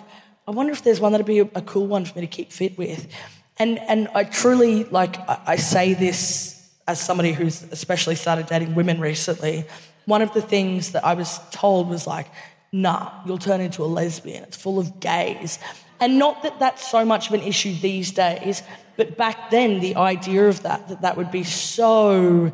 [0.49, 2.51] I wonder if there's one that'd be a, a cool one for me to keep
[2.51, 3.13] fit with.
[3.59, 8.75] And and I truly like I, I say this as somebody who's especially started dating
[8.75, 9.67] women recently.
[10.07, 12.27] One of the things that I was told was like,
[12.73, 14.43] nah, you'll turn into a lesbian.
[14.45, 15.59] It's full of gays.
[16.01, 18.63] And not that that's so much of an issue these days,
[18.97, 22.53] but back then the idea of that, that that would be so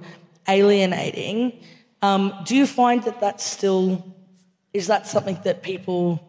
[0.48, 1.60] alienating.
[2.02, 4.14] Um, do you find that that's still,
[4.72, 6.20] is that something that people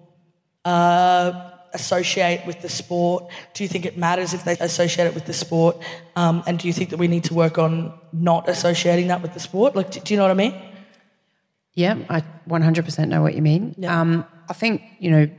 [0.65, 3.27] uh, associate with the sport?
[3.53, 5.77] Do you think it matters if they associate it with the sport?
[6.15, 9.33] Um, and do you think that we need to work on not associating that with
[9.33, 9.75] the sport?
[9.75, 10.53] Like, do, do you know what I mean?
[11.75, 13.75] Yeah, I 100% know what you mean.
[13.87, 15.29] Um, I think, you know,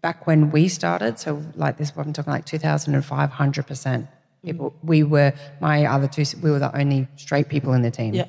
[0.00, 4.08] back when we started, so like this, I'm talking like 2005, 100%.
[4.44, 8.14] People, we were, my other two, we were the only straight people in the team.
[8.14, 8.26] Yeah.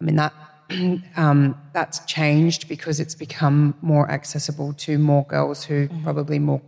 [0.00, 0.32] I mean, that,
[1.16, 6.60] um, that's changed because it's become more accessible to more girls who probably more,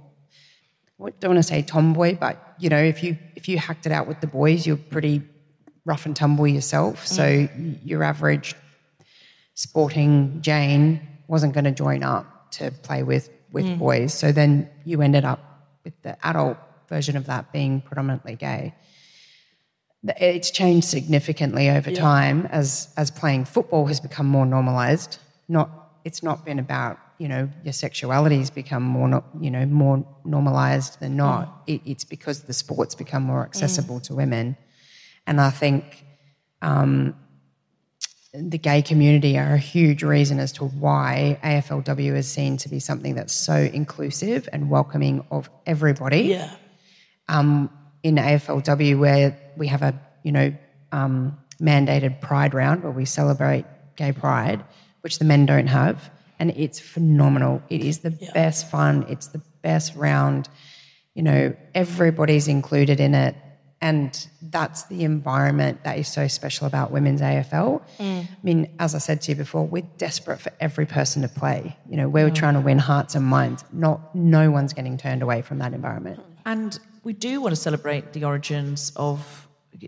[1.05, 3.93] I don't want to say tomboy, but, you know, if you, if you hacked it
[3.93, 5.23] out with the boys, you're pretty
[5.85, 7.07] rough and tumble yourself.
[7.07, 8.55] So y- your average
[9.59, 13.79] sporting Jane wasn't going to join up to play with with Mm.
[13.79, 14.13] boys.
[14.15, 15.41] So then you ended up
[15.85, 18.75] with the adult version of that being predominantly gay.
[20.21, 22.01] It's changed significantly over Yeah.
[22.01, 25.19] time as as playing football has become more normalized.
[25.49, 25.69] Not
[26.05, 29.09] it's not been about you know your sexuality has become more
[29.41, 31.45] you know more normalized than not.
[31.67, 34.57] It, it's because the sports become more accessible to women,
[35.27, 35.83] and I think
[36.63, 37.15] um,
[38.35, 42.79] the gay community are a huge reason as to why AFLW is seen to be
[42.79, 46.23] something that's so inclusive and welcoming of everybody.
[46.23, 46.55] Yeah.
[47.29, 47.71] Um,
[48.03, 50.55] in AFLW, where we have a you know
[50.93, 53.65] um, mandated Pride round where we celebrate
[53.97, 54.65] gay pride,
[55.01, 57.63] which the men don't have, and it's phenomenal.
[57.69, 59.07] It is the best fun.
[59.09, 60.49] It's the best round.
[61.15, 63.35] You know, everybody's included in it.
[63.81, 67.81] And that's the environment that is so special about women's AFL.
[67.99, 68.25] Mm.
[68.25, 71.77] I mean, as I said to you before, we're desperate for every person to play.
[71.89, 73.65] You know, we're trying to win hearts and minds.
[73.73, 76.21] Not no one's getting turned away from that environment.
[76.45, 79.47] And we do want to celebrate the origins of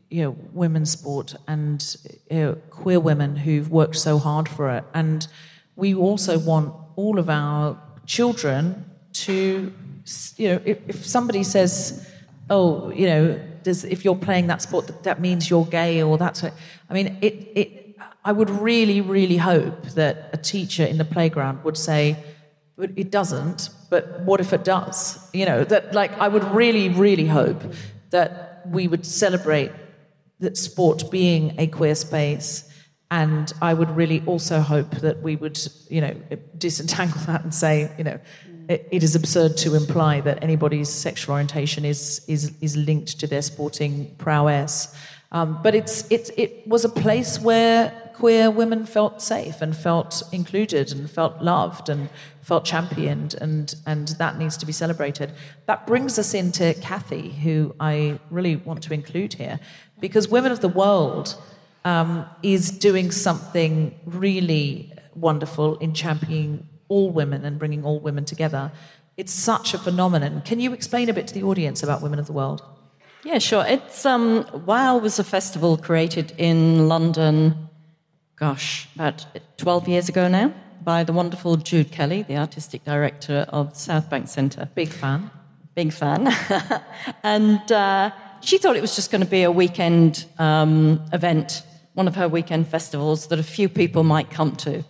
[0.08, 1.96] you know women's sport and
[2.30, 4.84] you know, queer women who've worked so hard for it.
[4.94, 5.26] And
[5.74, 9.72] we also want all of our children to
[10.36, 12.06] you know if, if somebody says,
[12.50, 16.18] oh, you know, does if you're playing that sport that, that means you're gay or
[16.18, 16.52] that's I
[16.90, 21.76] mean it it I would really really hope that a teacher in the playground would
[21.76, 22.16] say
[22.80, 23.68] but it doesn't.
[23.90, 25.18] But what if it does?
[25.32, 27.62] You know, that like I would really, really hope
[28.08, 29.70] that we would celebrate
[30.40, 32.66] that sport being a queer space.
[33.10, 36.14] And I would really also hope that we would, you know,
[36.56, 38.18] disentangle that and say, you know,
[38.70, 43.42] it, is absurd to imply that anybody's sexual orientation is is is linked to their
[43.42, 44.94] sporting prowess.
[45.32, 50.22] Um, but it's it it was a place where queer women felt safe and felt
[50.32, 52.10] included and felt loved and
[52.42, 55.32] felt championed and and that needs to be celebrated.
[55.66, 59.58] That brings us into Cathy, who I really want to include here,
[60.00, 61.36] because Women of the World
[61.84, 68.70] um, is doing something really wonderful in championing all women and bringing all women together.
[69.16, 70.42] It's such a phenomenon.
[70.42, 72.62] Can you explain a bit to the audience about Women of the World?
[73.24, 73.64] Yeah, sure.
[73.66, 77.68] It's um, WOW was a festival created in London,
[78.36, 79.26] gosh, about
[79.58, 84.28] 12 years ago now, by the wonderful Jude Kelly, the artistic director of South Bank
[84.28, 84.68] Centre.
[84.74, 85.30] Big fan.
[85.74, 86.34] Big fan.
[87.22, 92.08] and uh, she thought it was just going to be a weekend um, event, one
[92.08, 94.82] of her weekend festivals that a few people might come to.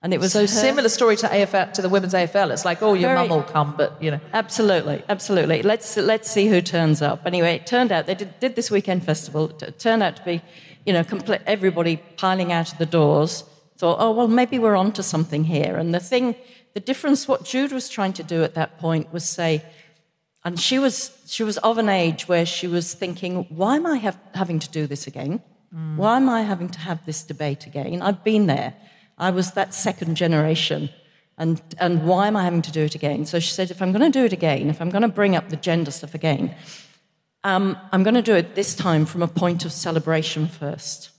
[0.00, 2.52] And it was so her- similar story to AFL to the women's AFL.
[2.52, 4.20] It's like, oh, your Very- mum will come, but you know.
[4.32, 5.62] Absolutely, absolutely.
[5.62, 7.26] Let's let's see who turns up.
[7.26, 9.50] Anyway, it turned out they did, did this weekend festival.
[9.60, 10.40] It turned out to be,
[10.86, 13.42] you know, complete, everybody piling out of the doors.
[13.78, 15.76] Thought, oh well, maybe we're onto something here.
[15.76, 16.36] And the thing,
[16.74, 19.64] the difference, what Jude was trying to do at that point was say,
[20.44, 23.96] and she was she was of an age where she was thinking, why am I
[23.96, 25.42] have, having to do this again?
[25.74, 25.96] Mm.
[25.96, 28.00] Why am I having to have this debate again?
[28.00, 28.74] I've been there.
[29.18, 30.90] I was that second generation.
[31.36, 33.24] And, and why am I having to do it again?
[33.26, 35.36] So she said, if I'm going to do it again, if I'm going to bring
[35.36, 36.54] up the gender stuff again,
[37.44, 41.10] um, I'm going to do it this time from a point of celebration first.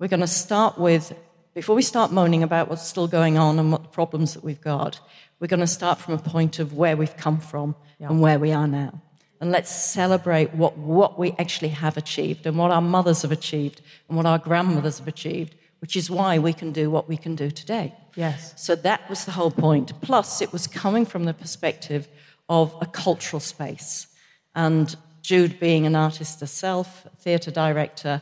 [0.00, 1.12] We're going to start with,
[1.54, 4.60] before we start moaning about what's still going on and what the problems that we've
[4.60, 4.98] got,
[5.38, 8.50] we're going to start from a point of where we've come from and where we
[8.50, 9.00] are now.
[9.40, 13.80] And let's celebrate what, what we actually have achieved and what our mothers have achieved
[14.08, 17.34] and what our grandmothers have achieved, which is why we can do what we can
[17.34, 17.94] do today.
[18.16, 18.52] Yes.
[18.56, 19.92] So that was the whole point.
[20.00, 22.08] Plus, it was coming from the perspective
[22.48, 24.06] of a cultural space.
[24.54, 28.20] And Jude, being an artist herself, theatre director,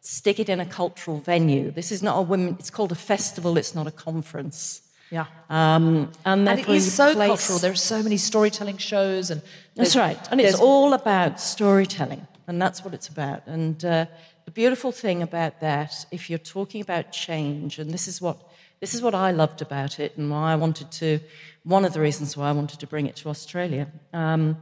[0.00, 1.70] stick it in a cultural venue.
[1.70, 4.82] This is not a women, it's called a festival, it's not a conference.
[5.10, 5.26] Yeah.
[5.48, 7.58] Um, and And it is so place- cultural.
[7.58, 9.42] There are so many storytelling shows, and
[9.74, 10.18] That's right.
[10.30, 12.26] And it's all about storytelling.
[12.46, 13.46] And that's what it's about.
[13.46, 14.06] And uh,
[14.50, 18.36] the beautiful thing about that, if you're talking about change, and this is what
[18.80, 21.20] this is what I loved about it, and why I wanted to,
[21.62, 24.56] one of the reasons why I wanted to bring it to Australia, um,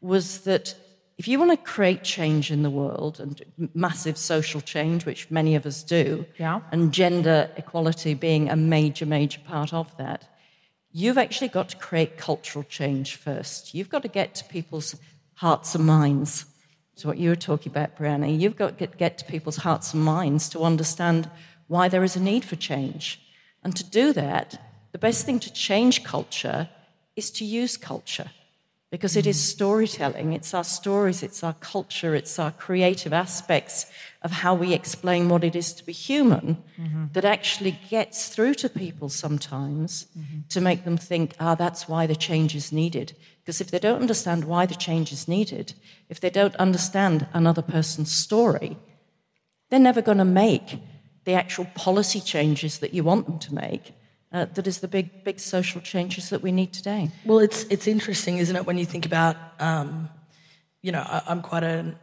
[0.00, 0.74] was that
[1.18, 3.42] if you want to create change in the world and
[3.74, 6.60] massive social change, which many of us do, Yeah.
[6.72, 10.24] and gender equality being a major, major part of that,
[10.90, 13.74] you've actually got to create cultural change first.
[13.74, 14.94] You've got to get to people's
[15.34, 16.46] hearts and minds.
[16.96, 19.94] So, what you were talking about, Breeanna, you've got to get, get to people's hearts
[19.94, 21.28] and minds to understand
[21.66, 23.20] why there is a need for change.
[23.64, 24.60] And to do that,
[24.92, 26.68] the best thing to change culture
[27.16, 28.30] is to use culture.
[28.90, 30.32] Because it is storytelling.
[30.32, 33.86] It's our stories, it's our culture, it's our creative aspects
[34.22, 36.62] of how we explain what it is to be human
[37.12, 40.06] that actually gets through to people sometimes
[40.48, 43.16] to make them think, ah, that's why the change is needed.
[43.40, 45.74] Because if they don't understand why the change is needed,
[46.08, 48.78] if they don't understand another person's story,
[49.68, 50.78] they're never going to make
[51.24, 53.92] the actual policy changes that you want them to make.
[54.34, 57.08] Uh, that is the big, big social changes that we need today.
[57.24, 60.08] Well, it's it's interesting, isn't it, when you think about, um,
[60.82, 61.96] you know, I, I'm quite an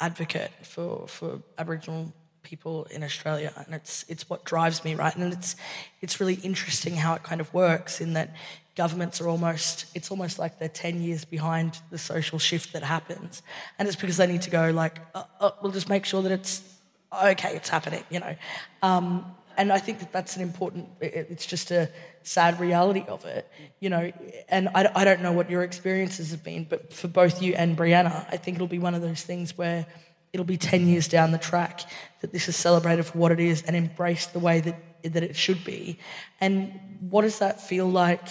[0.00, 2.10] advocate for for Aboriginal
[2.42, 5.14] people in Australia, and it's it's what drives me, right?
[5.14, 5.56] And it's
[6.00, 8.34] it's really interesting how it kind of works in that
[8.76, 13.42] governments are almost it's almost like they're ten years behind the social shift that happens,
[13.78, 16.32] and it's because they need to go like, uh, uh, we'll just make sure that
[16.32, 16.62] it's
[17.12, 18.34] okay, it's happening, you know.
[18.82, 20.88] Um, and I think that that's an important.
[21.00, 21.90] It's just a
[22.22, 23.50] sad reality of it,
[23.80, 24.12] you know.
[24.48, 27.76] And I, I don't know what your experiences have been, but for both you and
[27.76, 29.86] Breeanna, I think it'll be one of those things where
[30.32, 31.80] it'll be ten years down the track
[32.20, 34.76] that this is celebrated for what it is and embraced the way that
[35.12, 35.98] that it should be.
[36.40, 38.28] And what does that feel like?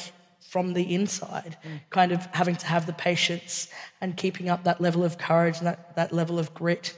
[0.49, 1.80] From the inside, mm.
[1.89, 3.69] kind of having to have the patience
[4.01, 6.95] and keeping up that level of courage and that, that level of grit.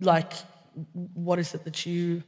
[0.00, 0.32] Like,
[1.12, 2.22] what is it that you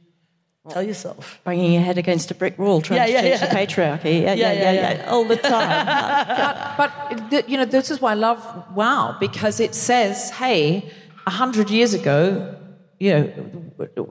[0.69, 1.39] tell yourself?
[1.43, 3.47] Banging your head against a brick wall, trying Yeah, to yeah, change yeah.
[3.47, 4.21] the patriarchy.
[4.21, 5.11] Yeah, yeah, Yeah, yeah, yeah, yeah, yeah.
[5.11, 6.75] all the time.
[6.77, 8.41] but th- you know, this is why I love
[8.75, 10.89] WoW because it says, hey,
[11.27, 12.55] a hundred years ago,
[12.99, 13.31] you know,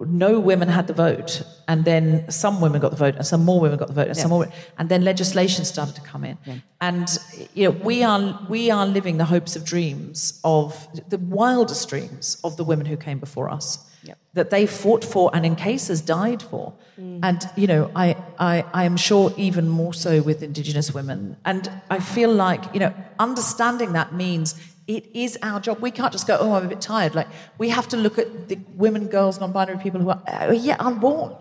[0.07, 3.61] no women had the vote, and then some women got the vote, and some more
[3.61, 4.49] women got the vote, and some more,
[4.79, 6.39] and then legislation started to come in,
[6.81, 7.19] and
[7.55, 12.39] you know, we are we are living the hopes of dreams of the wildest dreams
[12.45, 13.79] of the women who came before us.
[14.39, 16.65] That they fought for and in cases died for.
[17.29, 21.37] And, you know, I, I, I am sure even more so with Indigenous women.
[21.45, 21.63] And
[21.97, 24.55] I feel like, you know, understanding that means
[24.87, 25.77] it is our job.
[25.81, 27.15] We can't just go, oh, I'm a bit tired.
[27.15, 27.29] Like,
[27.63, 30.81] we have to look at the women, girls, non binary people who are uh, yet
[30.81, 31.37] unborn.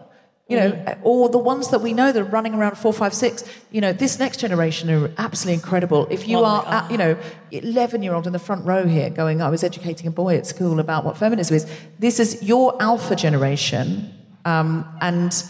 [0.49, 3.43] You know, or the ones that we know that are running around four, five, six.
[3.69, 6.07] You know, this next generation are absolutely incredible.
[6.09, 7.17] If you Oh, are, at, you know,
[7.51, 11.03] eleven-year-old in the front row here, going, "I was educating a boy at school about
[11.03, 11.65] what feminism is."
[11.99, 14.13] This is your alpha generation,
[14.45, 15.43] um, and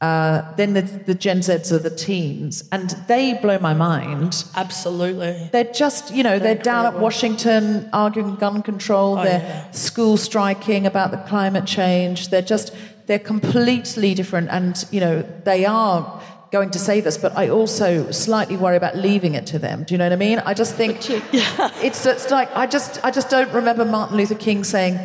[0.00, 4.44] uh, then the, the Gen Zs are the teens, and they blow my mind.
[4.56, 5.50] Absolutely.
[5.52, 9.18] They're just, you know, they're, down at Washington arguing gun control.
[9.18, 9.70] Oh, they're yeah.
[9.72, 12.30] school striking about the climate change.
[12.30, 12.74] They're just,
[13.10, 18.12] they're completely different, and you know, they are going to say this, But I also
[18.12, 19.82] slightly worry about leaving it to them.
[19.82, 20.38] Do you know what I mean?
[20.38, 24.62] I just think it's, it's like I just, I just don't remember Martin Luther King
[24.62, 25.00] saying.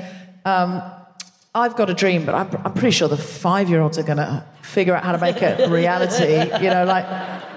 [0.45, 0.83] Um,
[1.55, 4.93] I've got a dream, but I'm, I'm pretty sure the five-year-olds are going to figure
[4.93, 6.33] out how to make it reality.
[6.61, 7.05] You know, like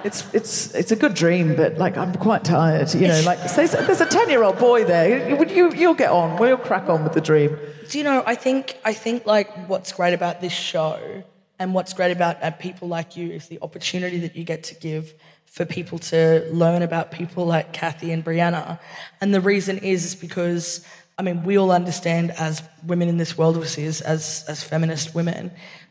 [0.08, 2.92] it's it's it's a good dream, but like I'm quite tired.
[2.94, 5.28] You know, like there's, there's a ten-year-old boy there.
[5.28, 6.38] You, you you'll get on.
[6.38, 7.58] We'll crack on with the dream.
[7.90, 8.22] Do you know?
[8.26, 11.22] I think I think like what's great about this show
[11.58, 14.74] and what's great about uh, people like you is the opportunity that you get to
[14.76, 18.78] give for people to learn about people like Cathy and Breeanna.
[19.20, 20.86] And the reason is is because
[21.18, 25.14] I mean we all understand as women in this world, obviously as as, as feminist
[25.14, 25.50] women,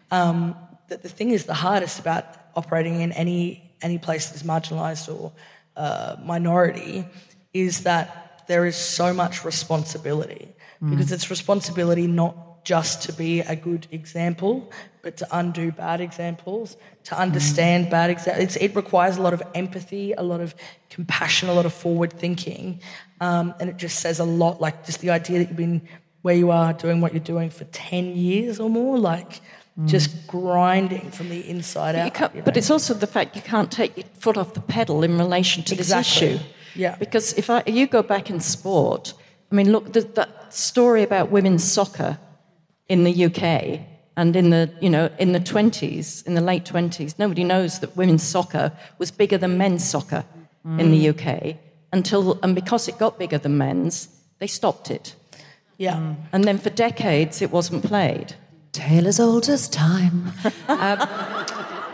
[0.10, 0.56] um,
[0.88, 5.14] that the thing is the hardest about operating in any any place that is marginalised
[5.14, 5.32] or
[5.76, 7.06] uh, minority
[7.54, 10.54] is that there is so much responsibility
[10.90, 14.70] because it's responsibility not just to be a good example,
[15.02, 16.76] but to undo bad examples,
[17.06, 18.58] to understand bad examples.
[18.58, 20.54] It requires a lot of empathy, a lot of
[20.90, 22.82] compassion, a lot of forward thinking,
[23.22, 24.60] um, and it just says a lot.
[24.60, 25.88] Like just the idea that you've been
[26.24, 29.40] where you are doing what you're doing for ten years or more, like
[29.80, 29.88] Mm.
[29.88, 32.34] just grinding from the inside But, out.
[32.34, 32.46] you know?
[32.46, 35.64] but it's also the fact you can't take your foot off the pedal in relation
[35.66, 36.30] to Exactly.
[36.30, 36.46] this issue.
[36.74, 36.96] Yeah.
[36.98, 39.14] Because if I, you go back in sport,
[39.52, 42.18] I mean, look, the, that story about women's soccer
[42.90, 43.82] in the UK
[44.16, 47.96] and in the, you know, in the 20s, in the late 20s, nobody knows that
[47.96, 50.26] women's soccer was bigger than men's soccer
[50.80, 51.14] in the mm.
[51.14, 51.56] UK
[51.94, 54.08] until, and because it got bigger than men's,
[54.40, 55.16] they stopped it.
[55.78, 56.16] yeah.
[56.34, 58.34] And then for decades, it wasn't played.
[58.78, 60.32] Tale as old as time.
[60.68, 61.00] Um,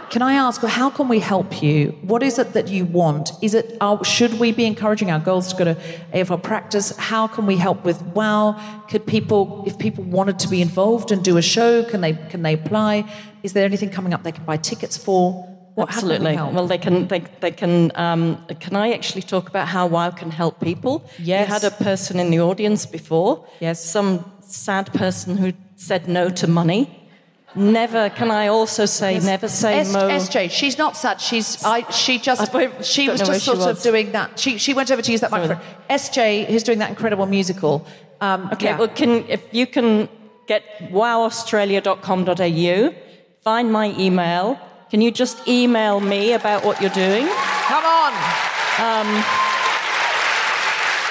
[0.09, 1.97] can I ask, how can we help you?
[2.01, 3.31] What is it that you want?
[3.41, 5.75] Is it should we be encouraging our girls to go to
[6.13, 6.95] AFL practice?
[6.97, 8.59] How can we help with WOW?
[8.89, 12.41] Could people, if people wanted to be involved and do a show, can they can
[12.41, 13.09] they apply?
[13.43, 15.31] Is there anything coming up they can buy tickets for?
[15.75, 16.35] What, can we Absolutely.
[16.35, 17.07] Well, they can.
[17.07, 17.91] They, they can.
[17.95, 21.09] Um, can I actually talk about how WOW can help people?
[21.17, 21.47] Yes.
[21.47, 23.47] You had a person in the audience before.
[23.61, 23.83] Yes.
[23.83, 25.53] Some sad person who
[25.87, 26.81] said no to money.
[27.55, 28.09] Never.
[28.19, 30.09] Can I also say never say S- Mo?
[30.09, 31.19] SJ, she's not such.
[31.29, 31.77] She's I.
[31.91, 32.41] She just
[32.93, 34.39] she was just sort of doing that.
[34.39, 35.47] She she went over to use that Sorry.
[35.47, 35.63] microphone.
[36.01, 37.85] SJ, who's doing that incredible musical.
[38.21, 38.77] Um, Okay, yeah.
[38.79, 40.09] well, can if you can
[40.47, 42.93] get wowaustralia.com.au,
[43.43, 44.57] find my email.
[44.89, 47.27] Can you just email me about what you're doing?
[47.71, 48.13] Come on.
[48.87, 49.09] Um,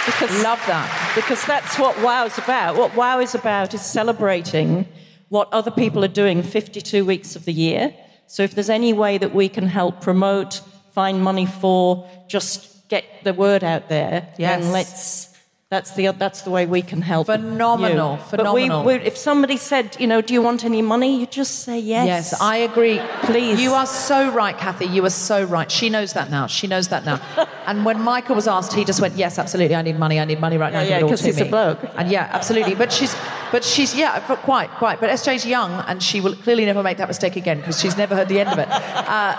[0.06, 1.12] because I love that.
[1.14, 2.76] Because that's what Wow is about.
[2.76, 4.86] What Wow is about is celebrating
[5.28, 7.94] what other people are doing 52 weeks of the year.
[8.26, 10.60] So if there's any way that we can help promote,
[10.92, 14.62] find money for, just get the word out there, Yes.
[14.62, 15.31] then let's.
[15.72, 17.28] That's the that's the way we can help.
[17.28, 18.22] Phenomenal, you.
[18.24, 18.82] phenomenal.
[18.84, 21.18] But we, we, if somebody said, you know, do you want any money?
[21.18, 22.06] You just say yes.
[22.06, 23.00] Yes, I agree.
[23.22, 23.58] Please.
[23.58, 24.84] You are so right, Cathy.
[24.84, 25.72] You are so right.
[25.72, 26.46] She knows that now.
[26.46, 27.22] She knows that now.
[27.66, 29.74] and when Michael was asked, he just went, "Yes, absolutely.
[29.74, 30.20] I need money.
[30.20, 30.80] I need money right now.
[30.80, 31.78] Yeah, Give yeah, it all 'cause to he's a bloke.
[31.96, 32.74] And yeah, absolutely.
[32.74, 33.16] But she's,
[33.50, 35.00] but she's, yeah, but quite, quite.
[35.00, 38.14] But SJ's young, and she will clearly never make that mistake again because she's never
[38.14, 38.68] heard the end of it.
[38.70, 39.32] Uh,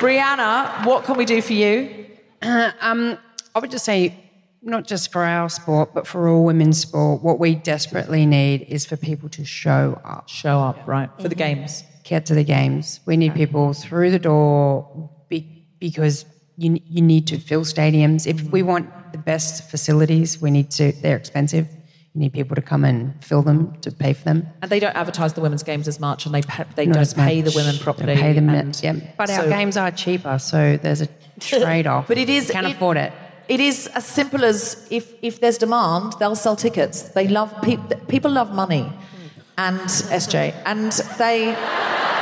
[0.00, 2.06] Breeanna, what can we do for you?
[2.80, 3.18] um,
[3.54, 4.14] I would just say,
[4.62, 8.84] not just for our sport, but for all women's sport, what we desperately need is
[8.84, 10.28] for people to show up.
[10.28, 11.60] Show up, right, for the mm-hmm.
[11.60, 11.84] games.
[12.04, 13.00] Get to the games.
[13.06, 16.24] We need people through the door be, because
[16.56, 18.26] you, you need to fill stadiums.
[18.26, 21.68] If we want the best facilities, we need to, they're expensive.
[22.14, 24.48] You need people to come and fill them, to pay for them.
[24.60, 27.14] And they don't advertise the women's games as much, and they pa- they Not don't
[27.14, 28.16] pay the women properly.
[28.16, 28.96] Pay them, and yeah.
[29.16, 31.06] But our games are cheaper, so there's a
[31.40, 32.08] trade off.
[32.08, 33.12] But it is can't it- afford it.
[33.50, 37.02] It is as simple as if if there's demand, they'll sell tickets.
[37.02, 37.96] They love people.
[38.06, 38.88] People love money,
[39.58, 41.56] and SJ, and they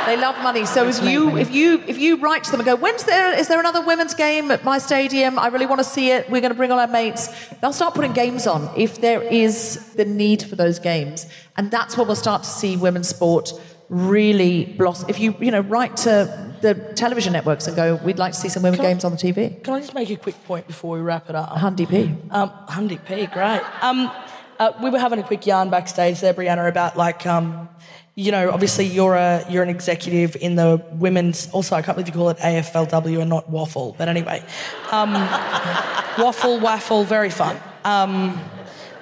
[0.07, 0.65] they love money.
[0.65, 3.47] So if you if you if you write to them and go, when's there is
[3.47, 5.37] there another women's game at my stadium?
[5.37, 6.27] I really want to see it.
[6.31, 7.27] We're going to bring all our mates.
[7.61, 11.27] They'll start putting games on if there is the need for those games,
[11.57, 13.51] and that's when we'll start to see women's sport
[13.89, 15.09] really blossom.
[15.09, 18.49] If you you know write to the television networks and go, we'd like to see
[18.49, 19.63] some women Can I- games on the TV.
[19.63, 21.49] Can I just make a quick point before we wrap it up?
[21.51, 22.13] Hundy P.
[22.31, 23.61] Um, Hundy P, great.
[23.81, 24.11] Um,
[24.59, 27.69] uh, we were having a quick yarn backstage there, Breeanna, about like, um,
[28.15, 31.49] you know, obviously you're a you're an executive in the women's.
[31.51, 33.95] Also, I can't believe you call it AFLW and not waffle.
[33.97, 34.43] But anyway,
[34.91, 35.13] um,
[36.17, 37.55] waffle, waffle, very fun.
[37.85, 38.37] Um,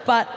[0.05, 0.29] but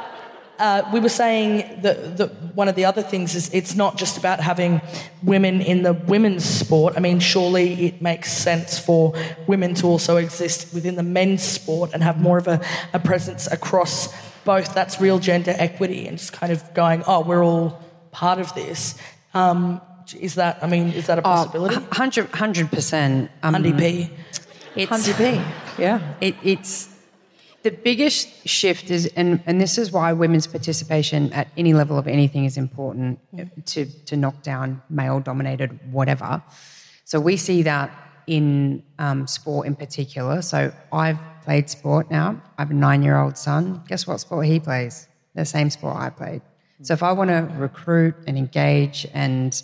[0.61, 4.19] uh, we were saying that, that one of the other things is it's not just
[4.19, 4.83] about having
[5.23, 6.95] women in the women's sport.
[6.97, 9.15] I mean, surely it makes sense for
[9.47, 12.61] women to also exist within the men's sport and have more of a,
[12.93, 14.13] a presence across
[14.45, 14.75] both.
[14.75, 17.83] That's real gender equity and just kind of going, oh, we're all
[18.13, 18.99] part of this.
[19.33, 19.81] Um,
[20.19, 21.77] is that, I mean, is that a possibility?
[21.93, 23.31] Hundred percent.
[23.43, 24.11] Um, Hundy P.
[24.77, 25.43] It's, Hundy P.
[25.83, 26.15] Yeah.
[26.21, 26.95] It, it's
[27.63, 32.09] the biggest shift is, and, and this is why women's participation at any level of
[32.09, 33.19] anything is important
[33.67, 36.43] to, to knock down male dominated whatever.
[37.05, 37.91] So we see that
[38.27, 40.41] in um, sport in particular.
[40.43, 42.41] So I've played sport now.
[42.57, 43.83] I have a nine year old son.
[43.89, 45.09] Guess what sport he plays?
[45.35, 46.43] The same sport I played.
[46.83, 49.61] So if I want to recruit and engage and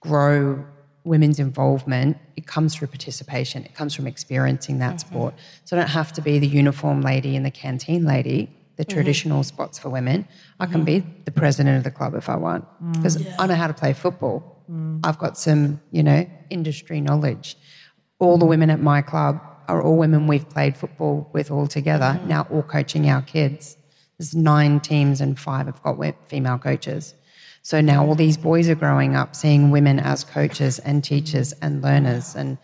[0.00, 0.64] grow
[1.04, 3.64] women's involvement, it comes through participation.
[3.64, 5.14] It comes from experiencing that mm-hmm.
[5.14, 5.34] sport.
[5.64, 8.94] So I don't have to be the uniform lady and the canteen lady, the mm-hmm.
[8.94, 10.26] traditional spots for women.
[10.58, 10.84] I can mm-hmm.
[10.84, 12.94] be the president of the club if I want mm.
[12.94, 14.62] because I know how to play football.
[14.70, 15.00] Mm.
[15.04, 17.56] I've got some, you know, industry knowledge.
[18.18, 18.50] All the mm.
[18.50, 22.62] women at my club are all women we've played football with all together, now all
[22.62, 23.76] coaching our kids.
[24.18, 25.98] There's nine teams and five have got
[26.28, 27.14] female coaches.
[27.64, 31.82] So now all these boys are growing up seeing women as coaches and teachers and
[31.82, 32.36] learners.
[32.36, 32.58] And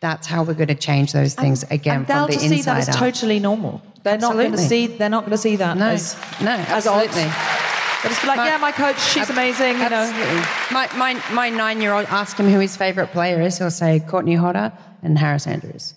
[0.00, 2.78] that's how we're going to change those things again and from the just see that
[2.78, 3.80] inside as totally normal.
[4.02, 4.88] They're not going to see.
[4.88, 7.22] They're not going to see that No, as no, absolutely.
[7.22, 9.78] They'll just be like, My- yeah, my coach, she's Ab- amazing.
[9.78, 10.46] You know.
[10.70, 13.56] My, my, my nine year old, ask him who his favourite player is.
[13.56, 14.70] He'll say Courtney Hodder
[15.02, 15.94] and Harris Andrews.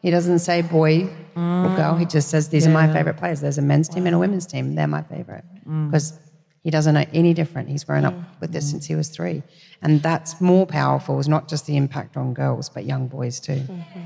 [0.00, 1.96] He doesn't say boy or girl.
[1.96, 3.42] He just says, These are my favourite players.
[3.42, 4.76] There's a men's team and a women's team.
[4.76, 5.44] They're my favourite.
[5.64, 6.27] Because mm.
[6.62, 7.68] He doesn't know any different.
[7.68, 8.24] He's grown up mm.
[8.40, 9.42] with this since he was three.
[9.80, 13.52] And that's more powerful, is not just the impact on girls, but young boys too.
[13.52, 14.00] Mm-hmm.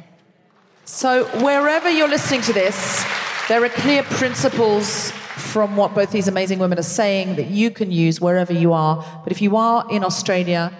[0.84, 3.04] So wherever you're listening to this,
[3.48, 7.90] there are clear principles from what both these amazing women are saying that you can
[7.90, 9.22] use wherever you are.
[9.24, 10.72] But if you are in Australia,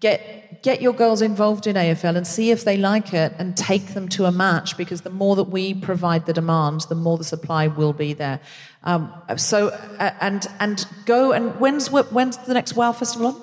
[0.00, 3.88] get get your girls involved in AFL and see if they like it and take
[3.88, 7.24] them to a match because the more that we provide the demand, the more the
[7.24, 8.40] supply will be there.
[8.82, 13.42] Um, so uh, and and go and when's when's the next WOW festival on?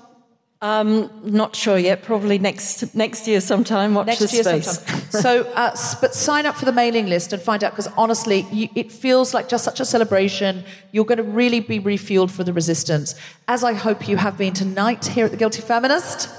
[0.63, 2.01] Um, not sure yet.
[2.01, 3.93] Probably next next year sometime.
[3.93, 4.79] Watch next this year space.
[5.09, 8.67] so, uh, but sign up for the mailing list and find out because honestly, you,
[8.75, 10.63] it feels like just such a celebration.
[10.91, 13.13] You're going to really be refueled for the resistance,
[13.47, 16.29] as I hope you have been tonight here at the Guilty Feminist.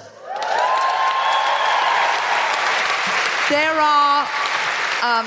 [3.53, 4.26] There are.
[5.03, 5.26] Um,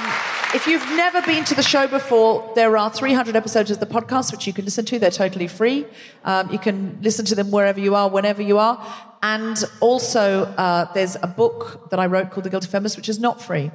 [0.55, 4.31] if you've never been to the show before, there are 300 episodes of the podcast
[4.31, 4.97] which you can listen to.
[4.97, 5.85] They're totally free.
[6.23, 8.83] Um, you can listen to them wherever you are, whenever you are.
[9.21, 13.19] And also, uh, there's a book that I wrote called The Guilty Feminist, which is
[13.19, 13.69] not free.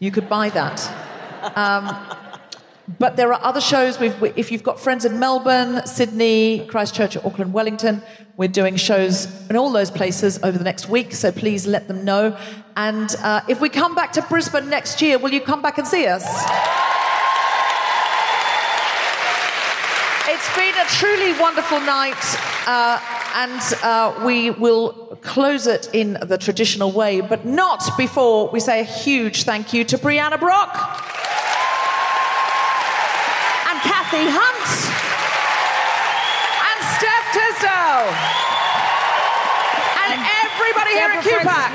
[0.00, 0.86] You could buy that.
[1.56, 1.86] Um,
[2.98, 3.98] but there are other shows.
[3.98, 8.02] We've, we, if you've got friends in Melbourne, Sydney, Christchurch, Auckland, Wellington,
[8.36, 11.14] we're doing shows in all those places over the next week.
[11.14, 12.36] So please let them know.
[12.76, 15.86] And uh, if we come back to Brisbane next year, will you come back and
[15.86, 16.24] see us?
[20.26, 22.14] It's been a truly wonderful night,
[22.66, 23.00] uh,
[23.34, 28.80] and uh, we will close it in the traditional way, but not before we say
[28.80, 31.12] a huge thank you to Breeanna Brock
[34.14, 34.62] Cathy Hunt
[36.70, 38.06] and Steph Tisdell
[40.06, 41.74] and, everybody here at QPAC.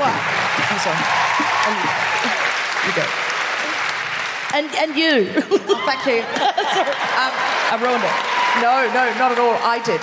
[0.71, 1.03] I'm sorry.
[2.87, 3.03] You go.
[4.55, 5.27] And, and you.
[5.51, 6.21] Oh, thank you.
[7.19, 7.33] Um,
[7.71, 8.15] I ruined it.
[8.61, 9.57] No, no, not at all.
[9.61, 10.01] I did.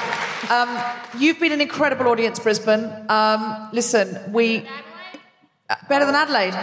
[0.50, 2.84] Um, you've been an incredible audience, Brisbane.
[3.08, 4.66] Um, listen, we.
[5.70, 6.54] uh, better than Adelaide.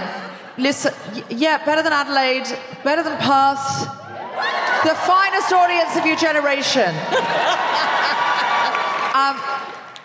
[0.60, 2.46] Listen, y- yeah, better than Adelaide,
[2.84, 4.03] better than Perth.
[4.84, 6.94] The finest audience of your generation.
[9.14, 9.40] Um,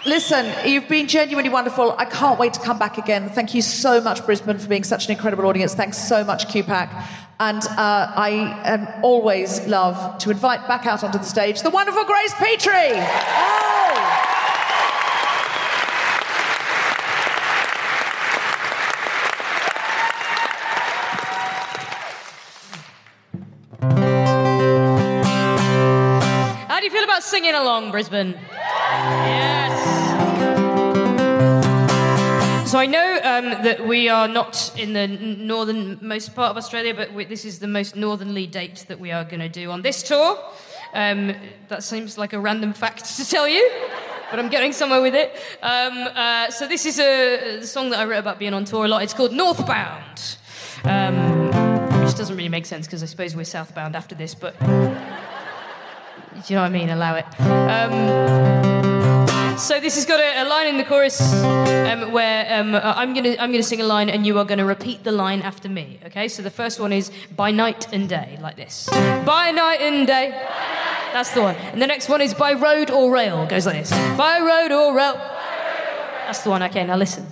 [0.04, 1.94] listen, you've been genuinely wonderful.
[1.96, 3.30] I can't wait to come back again.
[3.30, 5.74] Thank you so much, Brisbane, for being such an incredible audience.
[5.74, 6.92] Thanks so much, QPAC.
[7.40, 12.04] And uh, I um, always love to invite back out onto the stage the wonderful
[12.04, 12.98] Grace Petrie.
[12.98, 13.67] How
[27.18, 28.32] about singing along, Brisbane?
[28.52, 29.74] Yes.
[32.70, 37.12] So I know um, that we are not in the northernmost part of Australia, but
[37.12, 40.04] we, this is the most northerly date that we are going to do on this
[40.04, 40.38] tour.
[40.94, 41.34] Um,
[41.66, 43.68] that seems like a random fact to tell you,
[44.30, 45.34] but I'm getting somewhere with it.
[45.60, 48.84] Um, uh, so this is a, a song that I wrote about being on tour
[48.84, 49.02] a lot.
[49.02, 50.36] It's called Northbound,
[50.84, 51.50] um,
[52.04, 54.54] which doesn't really make sense because I suppose we're southbound after this, but
[56.46, 56.90] you know what I mean?
[56.90, 57.26] Allow it.
[57.40, 58.58] Um,
[59.58, 63.12] so this has got a, a line in the chorus um, where um, uh, I'm
[63.12, 65.98] gonna I'm gonna sing a line and you are gonna repeat the line after me.
[66.06, 66.28] Okay?
[66.28, 68.88] So the first one is by night and day, like this.
[69.26, 70.30] By night and day.
[71.12, 71.56] That's the one.
[71.56, 73.46] And the next one is by road or rail.
[73.46, 73.90] Goes like this.
[74.16, 75.14] By road or rail.
[76.26, 76.62] That's the one.
[76.62, 76.84] Okay.
[76.86, 77.26] Now listen.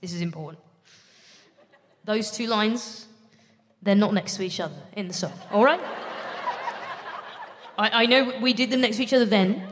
[0.00, 0.62] This is important.
[2.04, 3.06] Those two lines,
[3.82, 5.32] they're not next to each other in the song.
[5.52, 5.80] All right?
[7.80, 9.66] I, I know we did them next to each other then,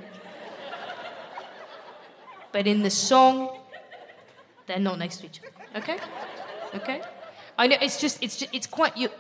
[2.53, 3.55] but in the song,
[4.67, 5.79] they're not next to each other.
[5.81, 5.99] Okay,
[6.75, 7.03] okay.
[7.59, 9.11] I know it's just it's just, it's quite you.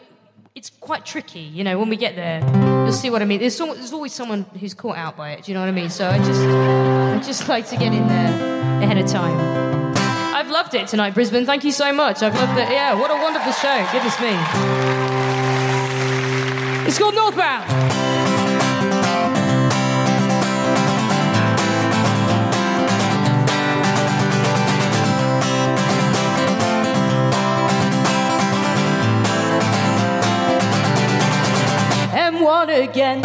[0.54, 1.78] It's quite tricky, you know.
[1.78, 2.40] When we get there,
[2.84, 3.40] you'll see what I mean.
[3.40, 5.44] There's, there's always someone who's caught out by it.
[5.44, 5.90] Do you know what I mean?
[5.90, 9.36] So I just I just like to get in there ahead of time.
[10.34, 11.44] I've loved it tonight, Brisbane.
[11.44, 12.22] Thank you so much.
[12.22, 12.70] I've loved it.
[12.70, 13.86] Yeah, what a wonderful show.
[13.92, 14.34] Goodness me.
[16.88, 17.97] It's called Northbound.
[32.48, 33.20] M1 again,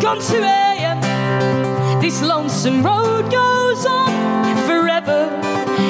[0.00, 1.00] gone to AM.
[2.00, 4.10] This lonesome road goes on
[4.66, 5.30] forever.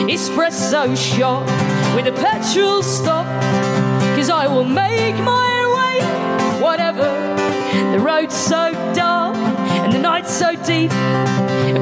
[0.06, 1.46] Espresso shot
[1.96, 3.24] with a petrol stop.
[4.14, 7.08] Cause I will make my way, whatever.
[7.92, 10.90] The road's so dark and the night's so deep.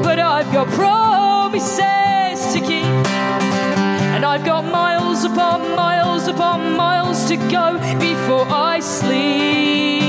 [0.05, 2.94] But I've got promises to keep.
[4.35, 10.03] I've got miles upon miles upon miles to go before I sleep.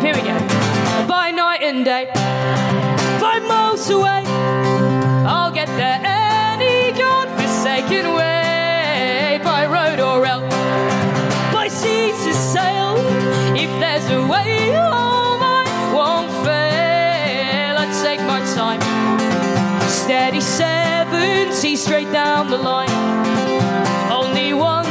[0.00, 0.38] Here we go.
[1.08, 2.10] By night and day,
[3.18, 4.22] five miles away,
[5.26, 9.40] I'll get there any godforsaken way.
[9.42, 10.42] By road or rail,
[11.50, 12.98] by sea to sail.
[13.56, 17.78] If there's a way home, I won't fail.
[17.78, 18.82] I take my time.
[19.88, 20.42] Steady
[21.18, 22.88] 70 straight down the line.
[24.12, 24.87] Only one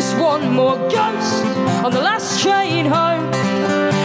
[0.00, 1.44] just one more ghost
[1.84, 3.28] on the last train home.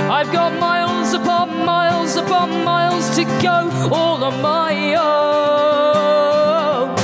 [0.09, 6.95] I've got miles upon miles upon miles to go, all on my own.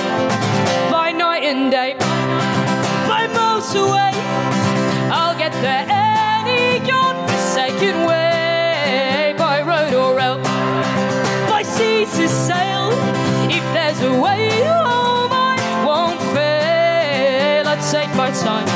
[0.92, 1.98] By night and day,
[3.08, 4.12] by miles away,
[5.14, 9.36] I'll get there any godforsaken way.
[9.38, 10.40] By road or rail,
[11.48, 12.90] by sea to sail.
[13.58, 17.68] If there's a way oh home, I won't fail.
[17.68, 18.69] I take my time,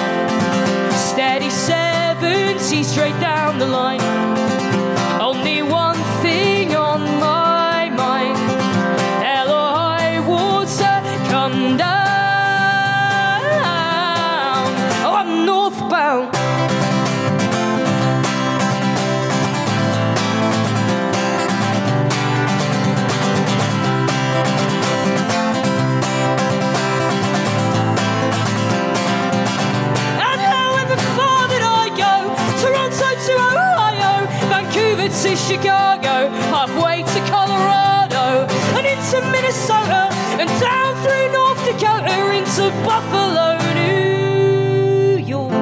[35.35, 38.45] Chicago, halfway to Colorado,
[38.77, 40.09] and into Minnesota,
[40.39, 45.53] and down through North Dakota into Buffalo, New York.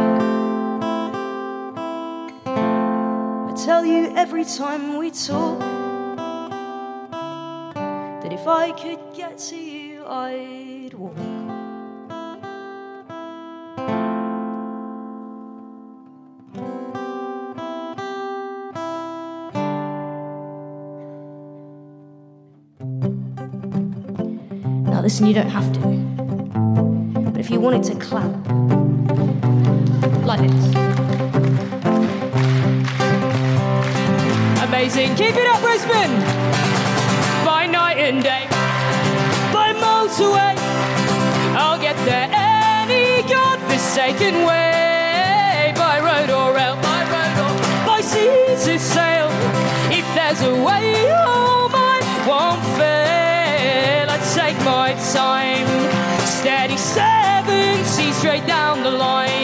[2.46, 5.60] I tell you every time we talk
[8.22, 11.31] that if I could get to you, I'd walk.
[25.02, 25.80] Now, listen, you don't have to.
[27.32, 28.30] But if you wanted to clap,
[30.28, 30.76] like this.
[34.62, 35.16] Amazing.
[35.16, 36.20] Keep it up, Brisbane.
[37.44, 38.46] By night and day,
[39.52, 40.54] by miles away,
[41.58, 44.71] I'll get there any godforsaken way.
[54.64, 55.68] My time,
[56.26, 59.41] steady seventy straight down the line.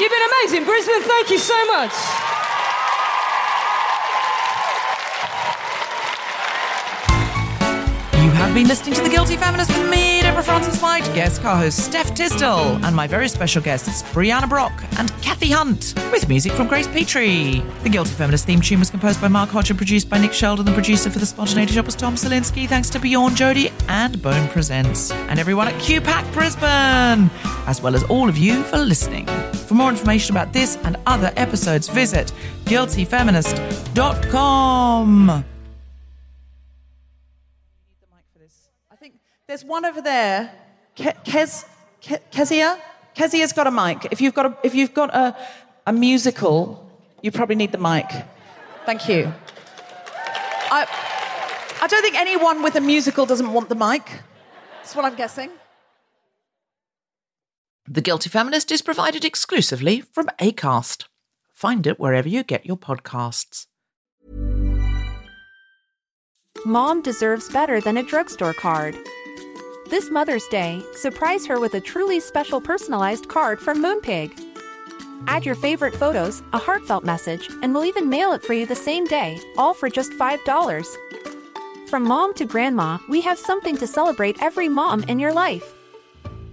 [0.00, 1.02] You've been amazing, Brisbane.
[1.02, 1.92] Thank you so much.
[8.14, 12.14] You have been listening to The Guilty Feminist with me, Deborah Frances-White, guest co-host Steph
[12.14, 16.88] Tisdell, and my very special guests Breeanna Brock and Cathy Hunt, with music from Grace
[16.88, 17.62] Petrie.
[17.82, 20.64] The Guilty Feminist theme tune was composed by Mark Hodge and produced by Nick Sheldon.
[20.64, 22.66] The producer for The Spontaneity Shop was Tom Salinsky.
[22.66, 27.30] Thanks to Bjorn Jody and Bone Presents, and everyone at QPAC Brisbane,
[27.66, 29.28] as well as all of you for listening.
[29.70, 32.32] For more information about this and other episodes, visit
[32.64, 35.44] guiltyfeminist.com.
[38.90, 39.14] I think
[39.46, 40.50] there's one over there.
[40.96, 41.64] Ke- Kez,
[42.02, 42.80] Ke- Kezia?
[43.14, 44.08] Kezia's got a mic.
[44.10, 45.36] If you've got a, if you've got a,
[45.86, 46.84] a musical,
[47.22, 48.10] you probably need the mic.
[48.86, 49.32] Thank you.
[50.72, 50.84] I,
[51.80, 54.02] I don't think anyone with a musical doesn't want the mic.
[54.78, 55.50] That's what I'm guessing.
[57.92, 61.06] The Guilty Feminist is provided exclusively from ACAST.
[61.52, 63.66] Find it wherever you get your podcasts.
[66.64, 68.94] Mom deserves better than a drugstore card.
[69.88, 74.40] This Mother's Day, surprise her with a truly special personalized card from Moonpig.
[75.26, 78.76] Add your favorite photos, a heartfelt message, and we'll even mail it for you the
[78.76, 81.88] same day, all for just $5.
[81.88, 85.74] From mom to grandma, we have something to celebrate every mom in your life.